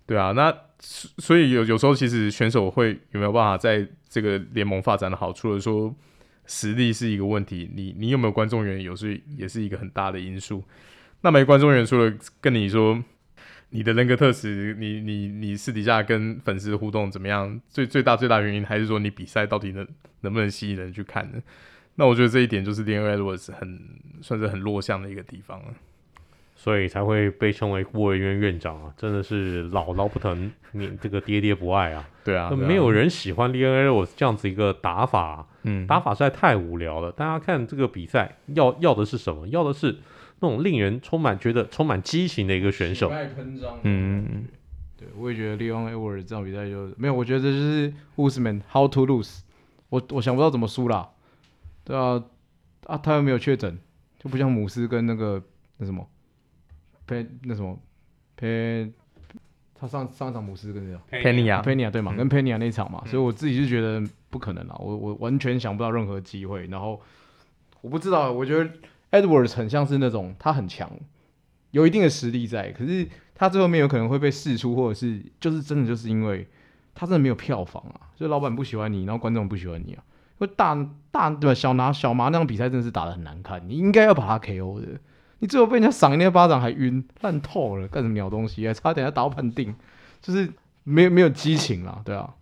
[0.04, 0.54] 对啊，那。
[0.88, 5.92] 所以有有时候其实选手会有没有办法在这个联盟发展的好，除了说
[6.46, 10.62] 实力是一个问题，你你有没有观众缘，有时候也是一个很大的因素。
[11.22, 13.02] 那没观众缘，除了跟你说
[13.70, 19.86] 你的人格特质，你你你私底下跟粉丝互动怎么样，最最大最大原因还是说你比赛到底能
[20.20, 21.42] 能不能吸引人去看呢？
[21.96, 23.80] 那我觉得这一点就是 Dean Edwards 很
[24.22, 25.74] 算是很弱项的一个地方了。
[26.58, 32.08] 所以才会被称为孤儿院院长啊，真的是姥姥不疼你这个爹爹不爱啊。
[32.24, 37.12] 对啊，没有人喜欢 Leon Edwards 这样子一个打法，嗯，打法实在太无聊了。
[37.12, 39.46] 大家看这个比赛，要要的是什么？
[39.48, 39.98] 要的是
[40.40, 43.12] 那种令人充满觉得充满激情的一个选手。
[43.82, 44.46] 嗯，
[44.98, 49.40] 对，我也觉得 Leon Edwards 这场比赛就没有，我觉得这就是 Usman How to lose，
[49.90, 51.10] 我我想不到怎么输啦。
[51.84, 52.24] 对啊，
[52.86, 53.78] 啊，他又没有确诊，
[54.18, 55.40] 就不像姆斯跟那个
[55.76, 56.04] 那什么。
[57.06, 57.78] 佩那什么，
[58.36, 58.90] 佩
[59.78, 66.66] 他上上一场姆斯跟谁佩尼亚，佩尼亚对嘛，嗯、跟佩尼亚那场嘛，嗯、所以我自己就觉得不可能了，我我完全想不到任何机会。
[66.66, 67.00] 然后
[67.80, 68.70] 我不知道，我觉得
[69.12, 70.90] Edwards 很像是那种他很强，
[71.72, 76.46] 有一定的实力在，可是他最后面有可能会被试出，或者是就是真的就是因为
[76.94, 80.02] 他真的没有票房啊，所以老板不喜欢你，然后观众不喜欢你啊。
[80.38, 80.74] 因为大
[81.10, 81.54] 大对吧？
[81.54, 85.00] 小拿小麻那场比赛真的是打的很难看，你应该要把他 KO 的，
[85.38, 88.72] 你最后被人家赏一那巴掌还晕烂透了，干什么鸟东西啊？
[88.72, 89.74] 差点要打到判定，
[90.22, 90.50] 就是
[90.84, 92.34] 没有没有激情了，对啊。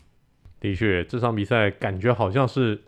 [0.61, 2.83] 的确，这场比赛感觉好像是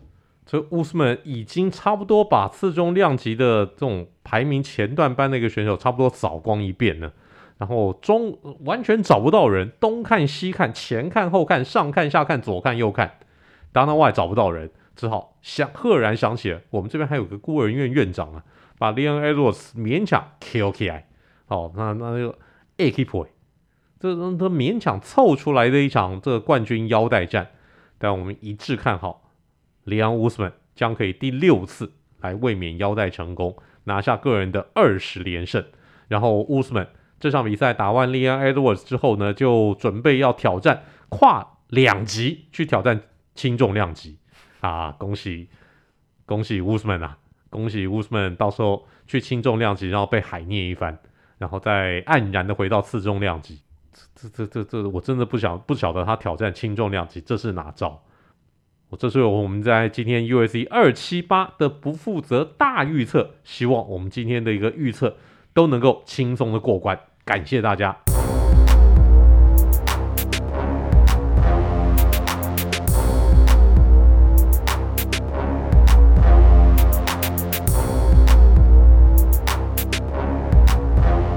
[0.44, 7.12] 这乌斯曼已经差不多把次中量级的这种排名前段班的一个选手差不多扫光一遍了，
[7.58, 13.18] 然后中完全找不到人，东看西看，前看后看，上看下看，左看右看
[13.72, 14.70] ，Dana White 找不到人。
[14.94, 18.42] 只好想赫然想起了，我们这边还有个孤儿院院长啊，
[18.78, 21.08] 把 Leon Edwards 勉强 KO 起来，
[21.48, 22.34] 哦，那那就
[22.76, 23.26] A K P，
[23.98, 27.50] 这这勉强凑出来的一场这个冠军腰带战，
[27.98, 29.30] 但我们一致看好
[29.84, 35.64] Leon Usman 将可以第六次来卫冕腰带成功，拿下个人的二十连胜。
[36.08, 43.02] 然后 Usman 这场比赛打完 Leon Edwards 之后呢，就准备要挑战跨两级去挑战
[43.34, 44.18] 轻重量级。
[44.60, 44.90] 啊！
[44.98, 45.48] 恭喜
[46.24, 47.18] 恭喜 Usman 啊！
[47.56, 50.94] 恭喜乌斯曼，到时候去轻重量级，然后被海涅一番，
[51.38, 53.62] 然后再黯然的回到次重量级。
[54.14, 58.02] 这这这这，我真的不晓不晓得他挑战轻重量级这是哪招？
[58.90, 65.16] 我这是我们在今天 UFC 二七八的不负责大预测，希望我们今天的一个预测
[65.54, 67.00] 都能够轻松的过关。
[67.24, 68.05] 感谢大家。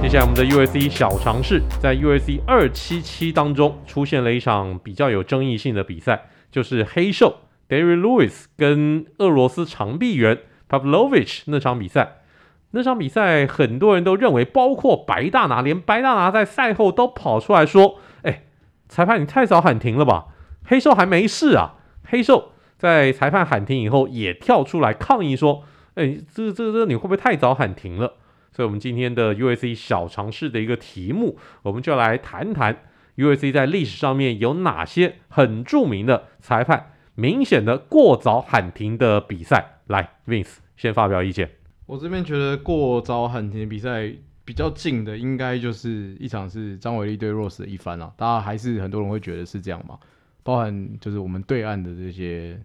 [0.10, 12.24] 接下来我们的 UFC 小尝试，在 UFC 二七七当中出现了一场比较有争议性的比赛，就是黑兽 Derry Lewis 跟俄罗斯长臂猿 Pavlovich 那场比赛。
[12.72, 18.46] 那场比赛很多人都认为，包括白大拿，连白大拿在赛后都跑出来说：“哎，
[18.88, 20.30] 裁判你太早喊停了吧？
[20.66, 28.16] 黑兽还没事啊。”黑兽在裁判喊停以后也跳出来抗议说：“哎，这这这你会不会太早喊停了？”
[28.52, 32.84] 所以，我们今天的 u s c 小尝试的一个题目，我们就来谈谈
[33.16, 39.80] u s c 在历史上面有哪些很著名的裁判明显的过早喊停的比赛。
[39.88, 41.50] 来，Vince 先发表意见。
[41.86, 44.12] 我这边觉得过早喊停比赛
[44.44, 48.12] 比较近的，应该就是一场是张伟丽对 Rose 的一番啊。
[48.18, 49.98] 大家还是很多人会觉得是这样嘛？
[50.44, 52.60] 包含就是我们对岸的这些。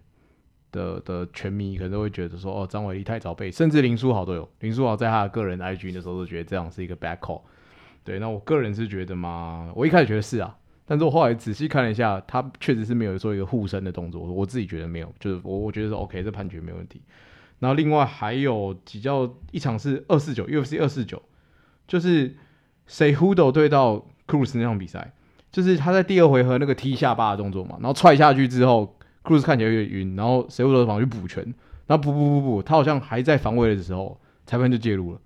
[0.75, 7.41] 的的拳迷可能都会觉得说，哦，张伟丽太早被，甚至林书豪都有，林书豪在他的个人 IG 的时候都觉得这样是一个 bad call。
[8.03, 17.01] 对，那我个人是觉得嘛，我一开始觉得是啊，但是我后来仔细看了一下，他确实是没有做一个护身的动作，我自己觉得没有，就是我我觉得是 OK，这判决没问题。
[17.59, 21.21] 然后另外还有比较一场是二四九 UFC 二四九，
[21.87, 22.35] 就是
[22.87, 25.13] Cejudo 对到 Cruz 那场比赛，
[25.51, 28.95] 就是他在第二回合那个踢下巴的动作嘛，然后踹下去之后。
[29.25, 31.43] Cruz 看起来有点晕，然后谁会说防去补拳，
[31.87, 35.19] 然后补补补补，他好像还在防卫的时候，裁判就介入了。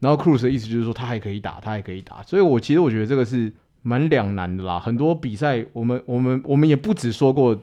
[0.00, 2.22] 然后 Cruz 的意思就是说他还可以打，他还可以打。
[2.22, 4.80] 所以我其实我觉得这个是蛮两难的啦。
[4.80, 7.56] 很多比赛我们我们我们也不只说过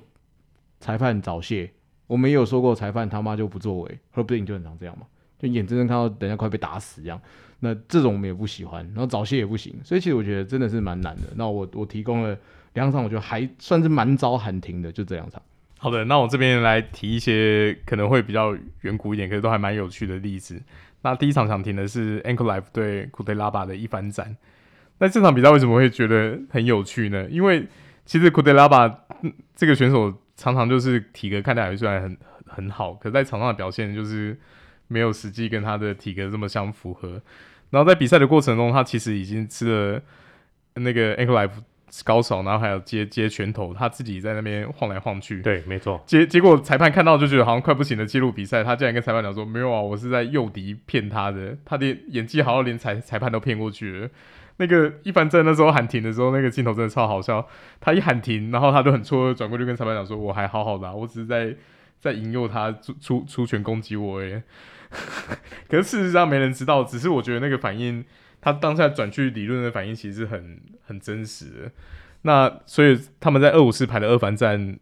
[0.80, 1.72] 裁判早泄，
[2.08, 5.06] 我们也有说过裁判他妈就不作为说不定就很常这样嘛，
[5.38, 7.20] 就眼睁睁看到人家快被打死这样。
[7.60, 9.76] 那这种我们也不喜欢，然后早泄也不行。
[9.84, 11.24] 所以其实我觉得真的是蛮难的。
[11.36, 12.38] 那我我提供了
[12.74, 15.42] 两场，我觉得还算是蛮早喊停的，就这两场。
[15.82, 20.62] 好的，那我这边来提一些可能会比较远古一点，可是都还蛮有趣的例子。
[21.04, 24.36] 那第一场想听的是 Ankalaev 对 Cutelaba 的一番战。
[24.98, 27.26] 那这场比赛为什么会觉得很有趣呢？
[27.30, 27.66] 因为
[28.06, 28.94] 其实 Cutelaba
[29.56, 34.38] 这个选手常常就是体格看起来虽然很很好，可在场上的表现就是
[34.90, 37.22] 没有实际跟他的体格这么相符合。
[37.70, 40.02] 然后在比赛的过程中，他其实已经吃了
[40.74, 41.52] 那个 Ankalaev
[42.06, 45.42] 高手，然后还有接接拳头，他自己在那边晃来晃去。
[45.42, 46.02] 对，没错。
[46.06, 48.64] 结结果裁判看到就觉得好像快不行了，记录比赛。
[48.64, 54.10] 他竟然跟裁判讲说：“没有啊，我是在诱敌骗他的。”他的演技好到连裁裁判都骗过去了。
[54.58, 57.48] 那个一凡在那时候喊停的时候，那个镜头真的超好笑。
[57.80, 61.56] 他一喊停，然后他就很错愕，转过去跟裁判讲说：“我还好好的啊，我只是在
[62.00, 64.44] 在引诱他出出出拳攻击我。”哎，
[65.68, 68.06] 可是事实上没人知道，只是我觉得那个反应。
[68.42, 71.72] 他当下转去理论的反应其实是很很真实的，
[72.22, 74.78] 那所以他们在二五四排的二番战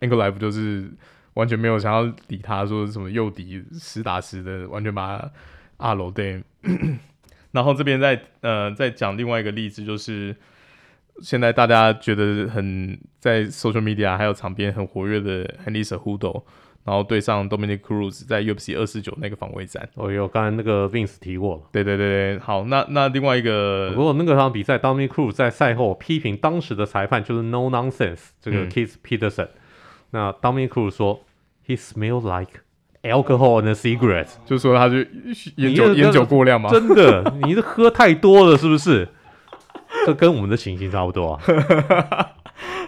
[0.00, 0.90] ，Ankalaev 就是
[1.34, 5.30] 完全没有想要理他，说什么诱敌实打实的，完全把他
[5.86, 6.42] 压落地。
[7.52, 10.34] 然后这边再呃再讲另外一个例子，就是
[11.20, 16.42] 现在大家觉得很在 social media 还有场边很活跃的 Henry Cejudo，
[16.84, 19.88] 然后对上 Dominick Cruz 在 UFC 二四九那个防卫战。
[19.94, 21.62] 哦哟，刚才那个 Vince 提过了。
[21.72, 29.48] 对对对对，好，那那另外一个，不过那个场比赛，Dominick Cruz 在赛后批评当时的裁判就是 No Nonsense 这个 Keith Peterson、嗯。
[30.10, 31.24] 那 Dominick Cruz 说
[31.66, 32.60] ，He smelled like
[33.02, 34.96] alcohol and a cigarette，就说他就
[35.56, 36.68] 烟酒烟酒过量吗？
[36.70, 39.08] 真的，你是喝太多了是不是？
[40.04, 41.40] 这跟我们的情形差不多啊。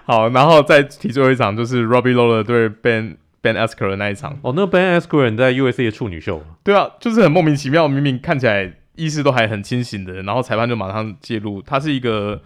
[0.05, 3.17] 好，然后再提最后一场，就是 Robbie Lawler 对 Ben。
[3.43, 4.39] Ben Askren 的那一场。
[4.43, 12.43] 哦，那个 Ben Askren 在 U.S.A 的处女秀，对啊，就是很莫名其妙，明明看起来意识都还很清醒的，然后裁判就马上介入，他是一个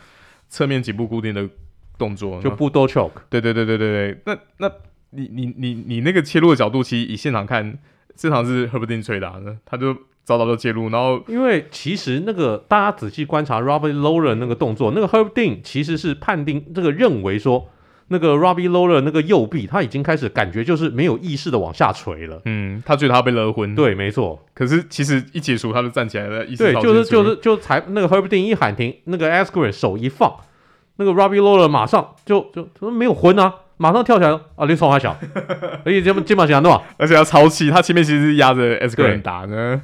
[0.49, 1.49] 侧面颈部固定的
[1.97, 4.73] 动作，就 Bulldog choke，对对对对对对，那那
[5.11, 7.79] 你你你你那个切入的角度，其实以现场看，
[8.15, 17.71] 这场是 Herb Dean 吹打的，他就早早就介入，然后因为其实那个大家仔细观察 Robert Lawler 那个动作，那个 Herb Dean 其实是判定这个认为说。
[18.13, 22.43] 那个 Robbie Lawler 那个右臂，他已经开始感觉就是没有意识的往下垂了。
[22.45, 23.73] 嗯，他觉得他被勒昏。
[23.77, 24.45] 对，没错。
[24.53, 26.45] 可是其实一解除，他就站起来了。
[26.45, 30.35] 对，就是就是就才那个 Herb Dean 一喊停，那个 Askren 手一放，
[30.97, 35.17] 那个 Robbie Lawler 马上就就他说没有昏啊，马上跳起来啊，你冲他小，
[35.85, 36.83] 而且肩膀肩膀强对吧？
[36.97, 39.81] 而且他超气，他前面其实是压着 Askren 打呢。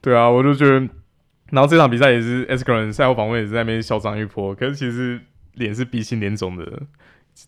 [0.00, 0.80] 对啊，我就觉得，
[1.52, 5.20] 然后这场比赛也是 Askren 赛后访问也是在那边嚣张一波，可是其实
[5.54, 6.64] 脸是鼻青脸肿的。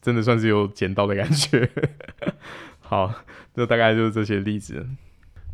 [0.00, 1.68] 真的算是有捡到的感觉。
[2.80, 3.12] 好，
[3.54, 4.86] 这大概就是这些例子。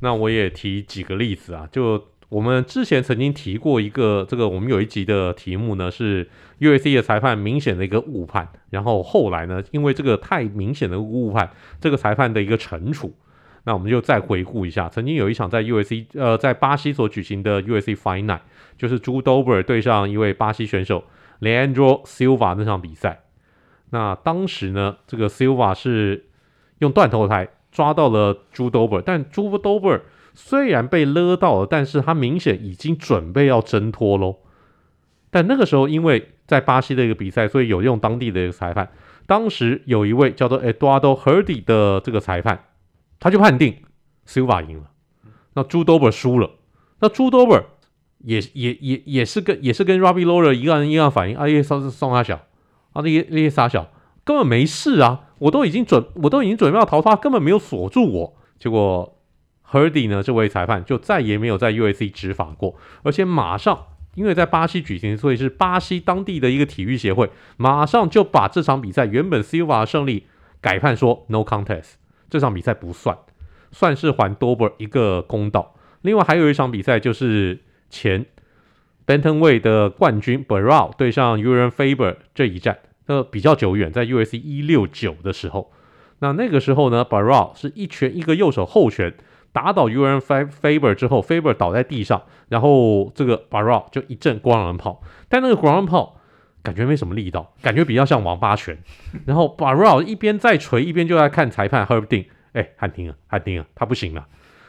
[0.00, 13.14] 那我也提几个例子啊，就我们之前曾经提过一个，这个我们有一集的题目呢是 U.S.C 的裁判明显的一个误判，然后后来呢，因为这个太明显的误判，这个裁判的一个惩处，
[13.64, 18.40] 那我们就再回顾一下，曾经有一场在 U.S.C 呃在巴西所举行的 U.S.C final，
[18.76, 21.04] 就是 Drew Dober 对上一位巴西选手
[21.40, 23.22] Leandro Silva 那场比赛。
[23.96, 26.26] 那当时呢，这个 Silva 是
[26.80, 30.02] 用断头台抓到了朱兜 ber 但朱兜 ber
[30.34, 34.36] 虽然被勒到了，但是他明显已经准备要挣脱喽。
[35.30, 38.90] 但那个时候，因为在巴西的一个比赛，所以有用当地的一个裁判。
[39.26, 42.64] 当时有一位叫做 Eduardo Herdy 的这个裁判，
[43.18, 43.76] 他就判定
[44.26, 44.90] Silva 赢了，
[45.54, 46.50] 那朱兜 ber 输了。
[47.00, 47.64] 那朱兜 ber
[48.18, 52.42] 也也也也是跟也是跟 Robbie Lawler 一样一样反应，啊，因为上次送他小。
[52.96, 53.88] 啊，那些那些傻小
[54.24, 55.20] 根本没事啊！
[55.38, 58.36] 我都已经准，我都已经准备要逃脱，根本没有锁住我。
[58.58, 59.18] 结果
[59.70, 70.26] Herdy 呢，这位裁判就再也没有在 UFC 执法过，而且马上因为在巴西举行，所以是巴西当地的一个体育协会，马上就把这场比赛原本 Silva 的胜利
[70.60, 71.94] 改判说 No contest，
[72.30, 73.18] 这场比赛不算，
[73.70, 75.74] 算是还 Dober 一个公道。
[76.00, 78.24] 另外还有一场比赛就是前
[79.06, 84.04] b e n t o n w a y 的冠军 Barral 对上 Uran Faber 这一战，那比较久远，在
[84.04, 85.72] UFC 一六九的时候，
[86.18, 89.14] 那那个时候呢，Barral 是一拳一个右手后拳
[89.52, 96.20] 打倒 Uran Faber 之后，Faber 倒在地上，然后这个 Barral 就一阵光狼炮，但那个光狼炮
[96.64, 98.76] 感觉没什么力道，感觉比较像王八拳，
[99.24, 104.26] 然后 Barral 一边在锤，一边就在看裁判 Herb Dean，哎，喊停了，喊停了，他不行了。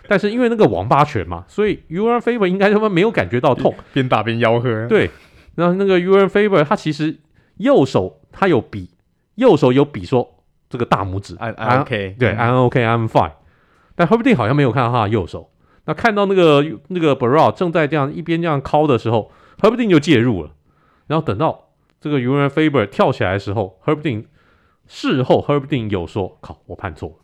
[0.08, 4.88] 但是因为那个王八拳嘛，所以 Urijan Faber 应该他妈没有感觉到痛， 边打边吆喝。
[4.88, 5.10] 对，
[5.56, 7.18] 然后那个 Urijan Faber 他其实
[7.58, 8.22] 右手。
[8.40, 8.92] 他有比
[9.34, 13.32] 右手有比说这个大拇指，I'm, I'm OK，对，I'm OK，I'm fine。
[13.96, 15.50] 但 Herb Dean 好像没有看到他的右手。
[15.86, 20.52] 那看到那个那个 Barao 正在这样一边这样敲的时候，Herb Dean 就介入了。
[21.08, 24.26] 然后等到这个 Urijan Faber 跳起来的时候，Herb Dean
[24.86, 27.16] 事后 Herb Dean 有说：“靠，我判错了。”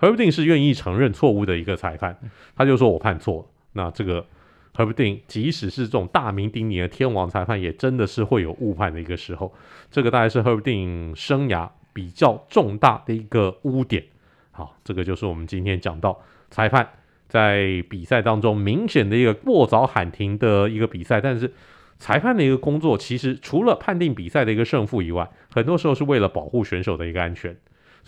[0.00, 2.16] Herb Dean 是愿意承认错误的一个裁判，
[2.56, 3.44] 他就说我判错了。
[3.72, 4.26] 那这个。
[4.72, 9.52] Herb Dean 即使是这种大名鼎鼎的天王裁判，也真的是会有误判的一个时候。
[9.90, 14.04] 这个大概是 Herb Dean 生涯比较重大的一个污点。
[14.52, 16.88] 好，这个就是我们今天讲到裁判
[17.28, 21.20] 在比赛当中明显的一个过早喊停的一个比赛。
[21.20, 21.52] 但是
[21.98, 27.54] 裁判的一个工作，其实除了判定比赛的一个胜负以外，很多时候是为了保护选手的一个安全。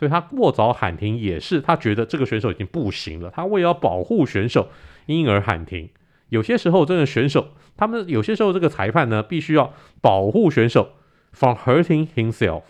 [0.02, 4.66] 所以他过早喊停，也是他觉得这个选手已经不行了，他为了保护选手，
[5.06, 5.88] 因而喊停。
[6.30, 10.94] 有些时候，真的选手，他们有些时候这个裁判呢，必须要保护选手
[11.30, 12.62] from hurting himself，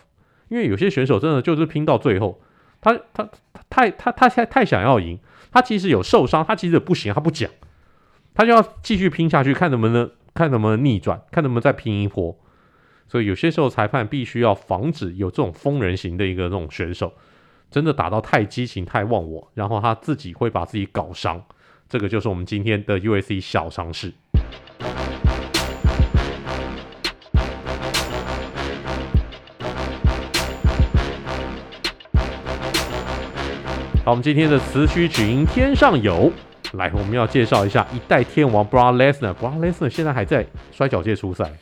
[0.49, 2.39] 因为有些选手真的就是拼到最后，
[2.79, 5.17] 他他他太他他太太想要赢，
[5.51, 7.49] 他其实有受伤，他其实不行，他不讲，
[8.35, 12.37] 他就要继续拼下去，看能不能看能不能逆转，看能不能再拼一波。
[13.13, 17.13] 所以有些时候裁判必须要防止有这种疯人型的一个这种选手，
[17.69, 21.39] 真的打到太激情、太忘我，然后他自己会把自己搞伤。
[21.87, 24.11] 这个就是我们今天的 UFC 小常识。
[34.03, 36.31] 好，我们今天的词曲只应天上有。
[36.71, 39.35] 来，我们要介绍一下一代天王 Brock Lesnar。
[39.35, 41.53] Brock Lesnar 现在还在摔角界出赛。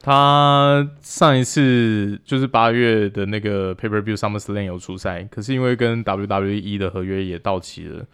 [0.00, 8.04] 他上一次就是八月的那个 Pay Per View SummerSlam 有出赛，可是因为跟 WWE 的合约也到期了，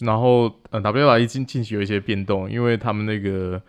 [0.00, 3.60] 然后呃 WWE 近近期有一些变动，因为他们那个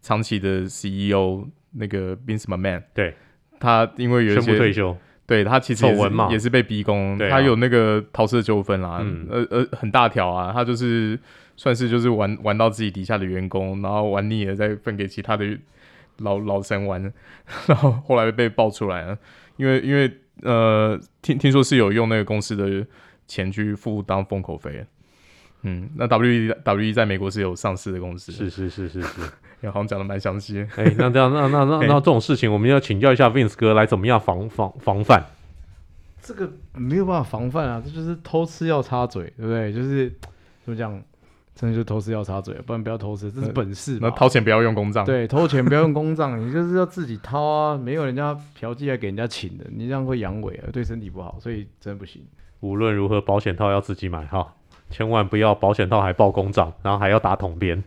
[0.00, 3.14] 长期的 CEO 那个 Vince McMahon，对，
[3.60, 4.96] 他因为有一些宣布退休。
[5.28, 11.18] 对他其实也是，也是被逼宫，啊、他有那个桃色纠纷啦，嗯、呃呃很大条啊，他就是
[11.56, 15.44] 算是就是玩玩到自己底下的员工，然后玩腻了再分给其他的
[16.18, 17.00] 老老三玩，
[17.66, 19.18] 然后后来被爆出来了，
[19.56, 20.10] 因为因为
[20.42, 22.86] 呃听听说是有用那个公司的
[23.26, 24.84] 钱去付当封口费，
[25.62, 29.20] 嗯，那 W E W E 在美国是有上市的公司，是是是是是。
[29.62, 30.60] 也 好像讲的蛮详细。
[30.76, 35.24] 哎、欸，那这样，那那那 那这种事情，我们要请教一下 Vince 哥来怎么样防防防范？
[36.22, 39.72] 这个没有办法防范啊，这就是偷吃要插嘴，对不对？
[39.72, 40.12] 就是
[40.62, 41.02] 怎么讲，
[41.56, 43.98] 真的就是偷吃要插嘴，不然不要偷吃，这是本事。
[44.00, 45.04] 那掏钱不要用公账。
[45.06, 52.22] 对， 偷钱不要用公账，你就是要自己掏啊，没有人家嫖妓来给人家请的，你这样会阳痿啊，对身体不好，所以真的不行。
[52.60, 54.54] 无论如何，保险套要自己买哈，
[54.90, 57.82] 千万不要保险套还报公账，然后还要打统编。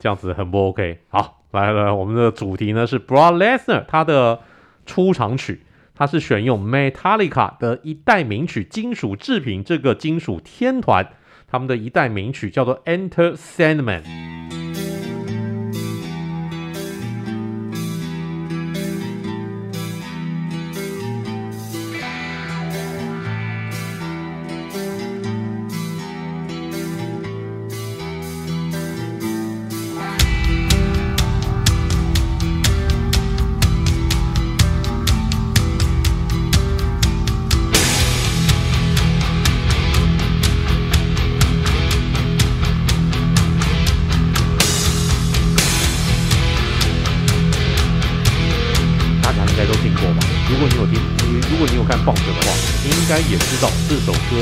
[0.00, 0.98] 这样子很不 OK。
[1.08, 4.40] 好，来来，我们的主题呢是 Broad Lesnar 他的
[4.84, 5.62] 出场曲，
[5.94, 11.08] 他是选用 Metallica 的一代名曲《金属制品》这个金属天团
[11.50, 14.57] 他们的一代名曲叫做 Enter Sandman。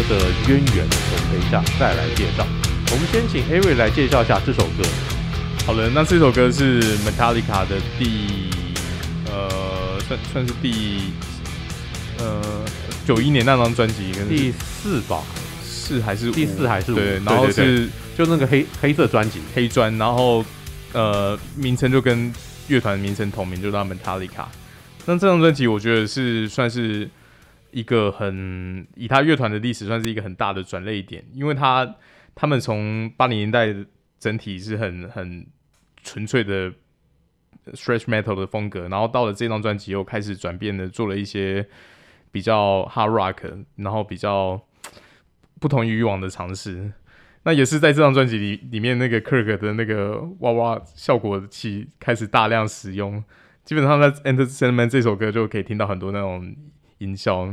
[0.08, 2.46] 的渊源，我们等一下再来介绍。
[2.90, 4.84] 我们先请 Ari 来介绍一下这首歌。
[5.66, 8.50] 好了，那这首歌是 Metallica 的第
[9.26, 11.12] 呃，算算是第
[12.18, 12.40] 呃
[13.06, 15.22] 九一年那张专辑，第四吧？
[15.64, 16.94] 是还是第四还是五？
[16.94, 20.44] 对，然后是就那个黑黑色专辑，黑砖，然后
[20.92, 22.32] 呃名称就跟
[22.68, 24.46] 乐团名称同名，就叫 Metallica。
[25.04, 27.08] 那这张专辑我觉得是算是。
[27.76, 31.96] 一个很以他乐团的历史算是一个很大的转捩点，因为他
[32.34, 33.68] 他们从八零年代
[34.18, 35.46] 整体是很很
[36.02, 36.72] 纯粹的
[37.72, 41.68] thrash metal 的风格，然后到了这张专辑又开始转变的，做了一些
[42.32, 44.58] 比较 hard rock，然后比较
[45.60, 46.94] 不同于以往的尝试。
[47.42, 53.22] 那也是在这张专辑里里面，那个 Kirk 的那个哇哇效果器开始大量使用，
[53.66, 56.56] 基本上在 Enter Sandman 这首歌就可以听到很多那种。
[56.98, 57.48] 音效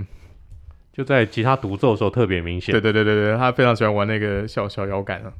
[0.91, 2.71] 就在吉他独奏的时候特别明显。
[2.71, 5.33] 对对对对对，他非常喜欢玩那个小小摇杆啊。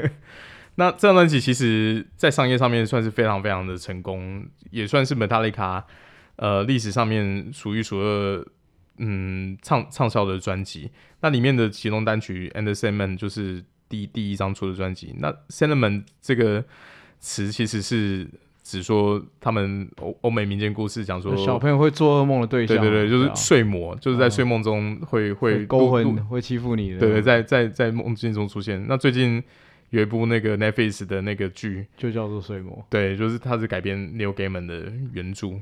[0.76, 5.84] 那这张专辑其实，在商业上面算是非常非常的成功，也算是 Metallica
[6.36, 8.46] 呃历史上面数一数二
[8.96, 10.90] 嗯畅畅销的专辑。
[11.20, 15.14] 那里面的其中单曲《Enter Sandman》就是第第一张出的专辑。
[15.18, 16.64] 那 Sandman 这个
[17.20, 18.26] 词其实是。
[18.62, 28.86] 只说他们欧欧美民间故事，讲说小朋友会做噩梦的对象，对对对，就是睡魔，就是在睡梦中会会，会勾魂，会欺负你的，对对，在在在梦境中出现。
[28.86, 29.42] 那最近
[29.90, 35.60] 有一部那个 Netflix 的那个剧，就叫做睡魔，对，就是它是改编 Neil Gaiman 的原著。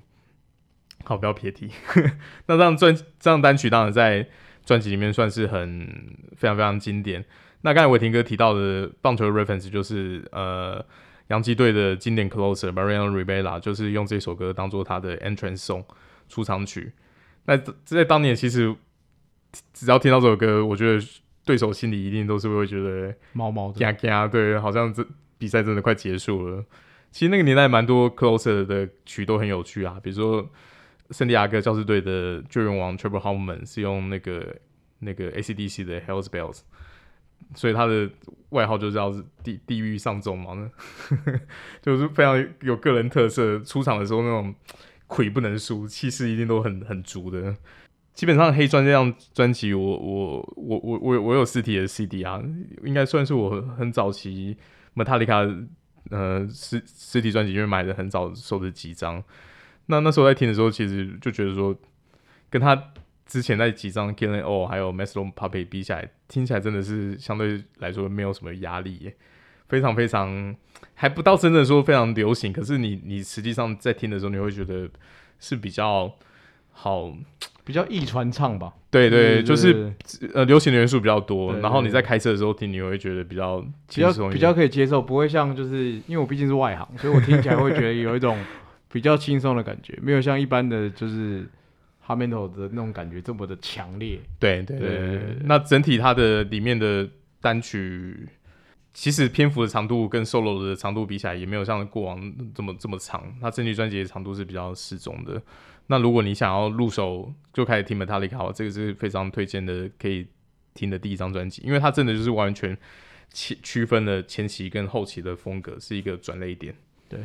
[1.05, 1.71] 好，不要撇题。
[2.47, 4.29] 那这张专这张单曲当然在
[4.67, 5.89] 专辑里面算是很
[6.37, 7.25] 非常非常经典。
[7.63, 10.85] 那刚才伟霆哥提到的棒球 reference 就是呃。
[11.31, 15.85] 洋基队的经典 closer Mariano Rivera 就是用这首歌当做他的 entrance song
[16.29, 16.93] 出场曲。
[17.47, 18.75] 那在当年，其实
[19.73, 21.05] 只要听到这首歌，我觉得
[21.45, 25.07] 对手心里一定都是会觉得毛毛的，嘎嘎，对，好像这
[25.39, 26.65] 比赛真的快结束了。
[27.11, 30.49] 其实那个年代蛮多 closer 的曲都很有趣啊，比如说
[31.11, 34.57] 圣地亚哥教士队的救援王 Trevor Hoffman 是用那个
[34.99, 36.61] 那个 AC/DC 的 Hell's Bells。
[37.55, 38.09] 所以他的
[38.51, 39.11] 外号就叫
[39.43, 40.71] 地地狱上众嘛，
[41.83, 43.59] 就是非常有个人特色。
[43.61, 44.55] 出场的时候那种
[45.07, 47.55] 魁不能输，气势一定都很很足的。
[48.13, 52.43] 基本上黑砖这张专辑，我我我我我我有实体的 CD 啊，
[52.85, 54.57] 应该算是我很早期
[54.95, 55.67] Metallica
[56.11, 59.23] 呃实实体专辑因为买的很早收的几张。
[59.87, 61.75] 那那时候在听的时候，其实就觉得说
[62.49, 62.93] 跟他。
[63.31, 69.15] 之前那几张 Killing All 还有 Master Puppet 比起来，听起来真的是相对来说没有什么压力耶，
[69.69, 70.53] 非常非常
[70.95, 74.91] 还不到真的说非常流行，可是你你实际上在听的时候，你会觉得
[75.39, 76.13] 是比较
[76.73, 77.17] 好，
[77.65, 78.75] 比较易传唱吧？
[78.91, 79.95] 对对，就是
[80.35, 88.37] 呃流行的元素比较多，然后你在开车的时候听，你会觉得比较比较比较可以接受，不会像就是因为我毕竟是外行，所以我听起来会觉得有一种
[88.91, 91.49] 比较轻松的感觉，没有像一般的就是。
[92.11, 97.09] 哈曼头的那种感觉这么的强烈，对对对，对，对，对，那整体它的里面的
[97.41, 98.29] 单曲，
[98.93, 102.21] 其实篇幅的长度跟 solo 的长度比起来，也没有像过往
[102.53, 103.33] 这么这么长。
[103.41, 105.41] 那整体专辑的长度是比较适中的。
[105.87, 110.27] 那如果你想要入手就开始听 Metallica，这个是非常推荐的，可以
[110.75, 112.77] 听的第一张专辑，因为它真的就是完全
[113.33, 116.75] 区区分了前期跟后期的风格，是一个转类点。
[117.09, 117.21] 对，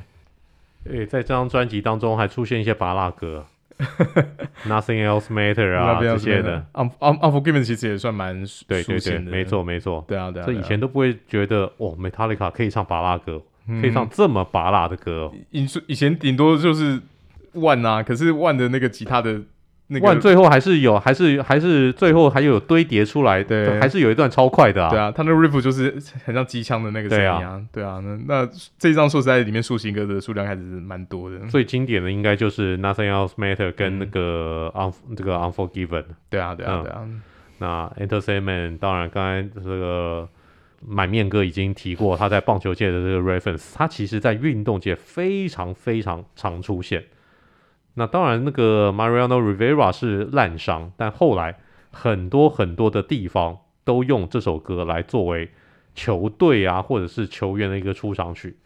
[0.84, 3.48] 诶，在这张专辑当中还出现一些芭乐歌。
[4.68, 13.42] Nothing else matter 啊，这些的，Un Un Unforgiven 其实也算蛮对对对，没错没错，对啊对啊，这以前都不会觉得哦，Metallica 可以唱拔拉歌，
[13.82, 17.02] 可以唱这么拔拉的歌，以以前顶多就是
[17.54, 19.42] One 啊，可是 One 的那个吉他的。
[19.88, 24.90] 那个、万最后还是有，还是还是最后还有堆叠出来，对，还是有一段超快的啊。
[24.90, 27.40] 对啊，他那 riff 就是很像机枪的那个声音啊。
[27.72, 31.38] 对啊，对啊，那那这一张说实在里面抒情歌的数量还是蛮多的。
[31.48, 36.06] 最经典的应该就是 Nothing Else Matter 跟那个 Un、嗯、这个 Unforgiven。
[36.30, 37.02] 对啊，对啊，对啊。
[37.04, 37.22] 嗯、
[37.60, 40.28] 那 Enter Sandman 当然刚才这个
[40.80, 47.04] 满面哥已经提过，他在棒球界的这个 reference，他其实在运动界非常非常常出现。
[47.96, 51.58] 那当然，那个 Mariano Rivera 是烂伤，但后来
[51.92, 55.50] 很多很多的地方都用这首歌来作为
[55.94, 58.58] 球队啊，或者是球员的一个出场曲。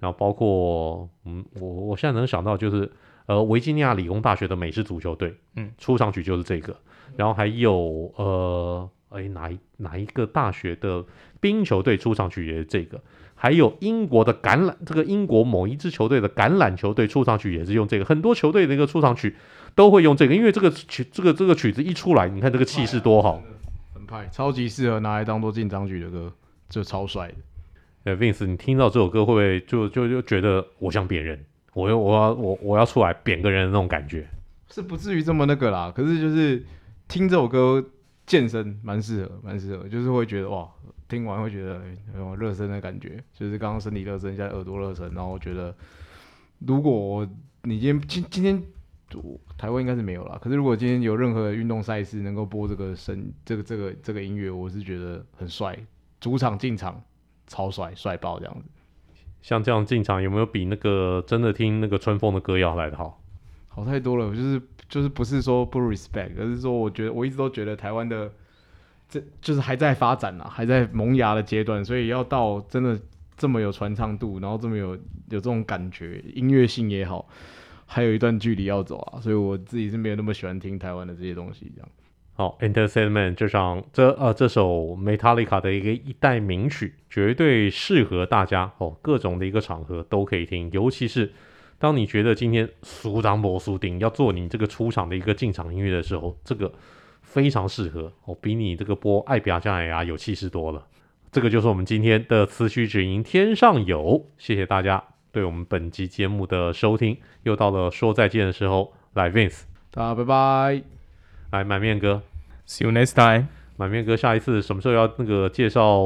[0.00, 2.92] 然后包括，嗯，我我现在能想到就是，
[3.24, 6.76] 呃，维吉尼亚理工大学的美式足球队，嗯，出场曲就是这个。
[7.16, 11.04] 然后还有，呃，哎，哪一哪一个大学的
[11.40, 13.00] 冰球队出场曲也是这个。
[13.36, 19.36] 还有英国的橄榄，这个英国某一支球队的橄榄球队出场曲也是用这个，很多球队的一个出场曲
[19.74, 23.42] 都会用这个，因为这个曲，这个这个曲子一出来，你看这个气势多好，
[23.92, 26.32] 很派，超级适合拿来当做进场曲的歌，
[26.68, 27.34] 这超帅的。
[28.04, 31.44] 呃，Vince，你听到这首歌会不会就就就觉得我想扁人，
[31.74, 34.26] 我要我要我我要出来扁个人的那种感觉？
[34.70, 36.64] 是不至于这么那个啦，可是就是
[37.08, 37.84] 听这首歌
[38.26, 40.68] 健身蛮适合，蛮适合，就是会觉得哇。
[41.06, 41.82] 听完会觉得
[42.14, 45.72] 有种热身的感觉，就是刚刚身体热身，现在耳朵热身，然后觉得，
[46.60, 47.28] 如果
[47.62, 48.60] 你今天今今天
[49.58, 55.78] 台湾应该是没有啦，可是如果今天有任何运动赛事能够播这个声，这个这个这个音乐，我是觉得很帅，
[56.20, 57.00] 主场进场
[57.46, 58.64] 超帅，帅爆这样子。
[59.42, 63.22] 像这样进场有没有比那个真的听那个春风的歌要来的好？
[63.74, 68.30] 好太多了，就是就是不是说不 respect，而是说我觉得我一直都觉得台湾的。
[69.06, 72.98] 这就是还在发展啊，还在萌芽的阶段，所以要到真的
[73.36, 74.98] 这么有传唱度，然后这么有有
[75.28, 77.28] 这种感觉，音乐性也好，
[77.84, 79.20] 还有一段距离要走啊。
[79.20, 81.70] 所以我自己是没有那么喜欢听台湾的这些东西。
[81.76, 81.88] 这样，
[82.32, 91.30] 好，Entertainment，这场这呃这首 Metallica 的一个一代名曲，绝对适合大家哦，各种的一个场合都可以听，尤其是
[91.78, 96.72] 当你觉得今天苏当波苏丁要做你这个出场的一个进场音乐的时候，这个。
[97.26, 100.86] 非常适合哦，比你这个播爱比亚加奶呀有气势多了。
[101.32, 105.02] 这个就是我们今天的词曲只应天上有，谢谢大家
[105.32, 107.18] 对我们本集节目的收听。
[107.42, 110.82] 又到了说再见的时候，来 Vince，大家拜拜。
[111.50, 112.22] 来满面哥
[112.68, 113.48] ，See you next time。
[113.76, 116.04] 满面哥，下一次什么时候要那个介绍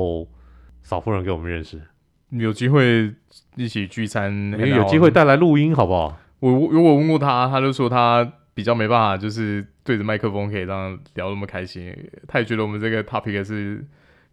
[0.82, 1.82] 嫂夫人给我们认识？
[2.30, 3.12] 有机会
[3.56, 6.18] 一起聚餐，没有，有机会带来录音好不好？
[6.40, 9.66] 我如果问过他，他就说他比较没办法，就是。
[9.88, 13.82] 对着麦克风可以这样聊那么开心，他也觉得我们这个 topic 是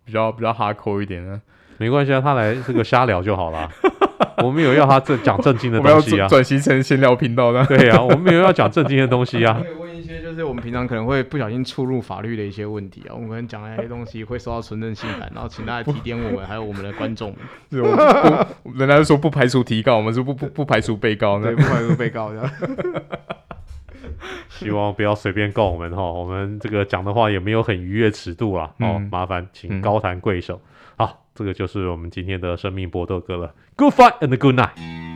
[0.03, 1.39] 比较比较 hardcore 一点的，
[1.77, 3.71] 没关系啊，他来这个瞎聊就好了。
[4.43, 7.65] 我们有要他正讲正经的东西啊，转型成闲聊频道的。
[7.67, 9.57] 对啊，我们没有要讲正经的东西啊。
[10.35, 17.39] 可以问一些就是我们平常可能会不小心触入法律的一些问题啊，我们可能讲那些东西会受到存证信函，然后请大家提点我们， 还有我们的观众们。
[18.75, 22.51] 人家说不排除提告，我们说不不不排除被告，对，不排除被告这样。
[24.49, 28.65] 希望不要随便告我们哈，我们这个讲的话也没有很逾越尺度啦。
[28.79, 30.61] 哦，嗯、麻烦请高抬贵手。
[30.97, 33.53] 嗯、好，这个就是我们今天的生命搏斗歌了。
[33.75, 35.14] Good fight and good night。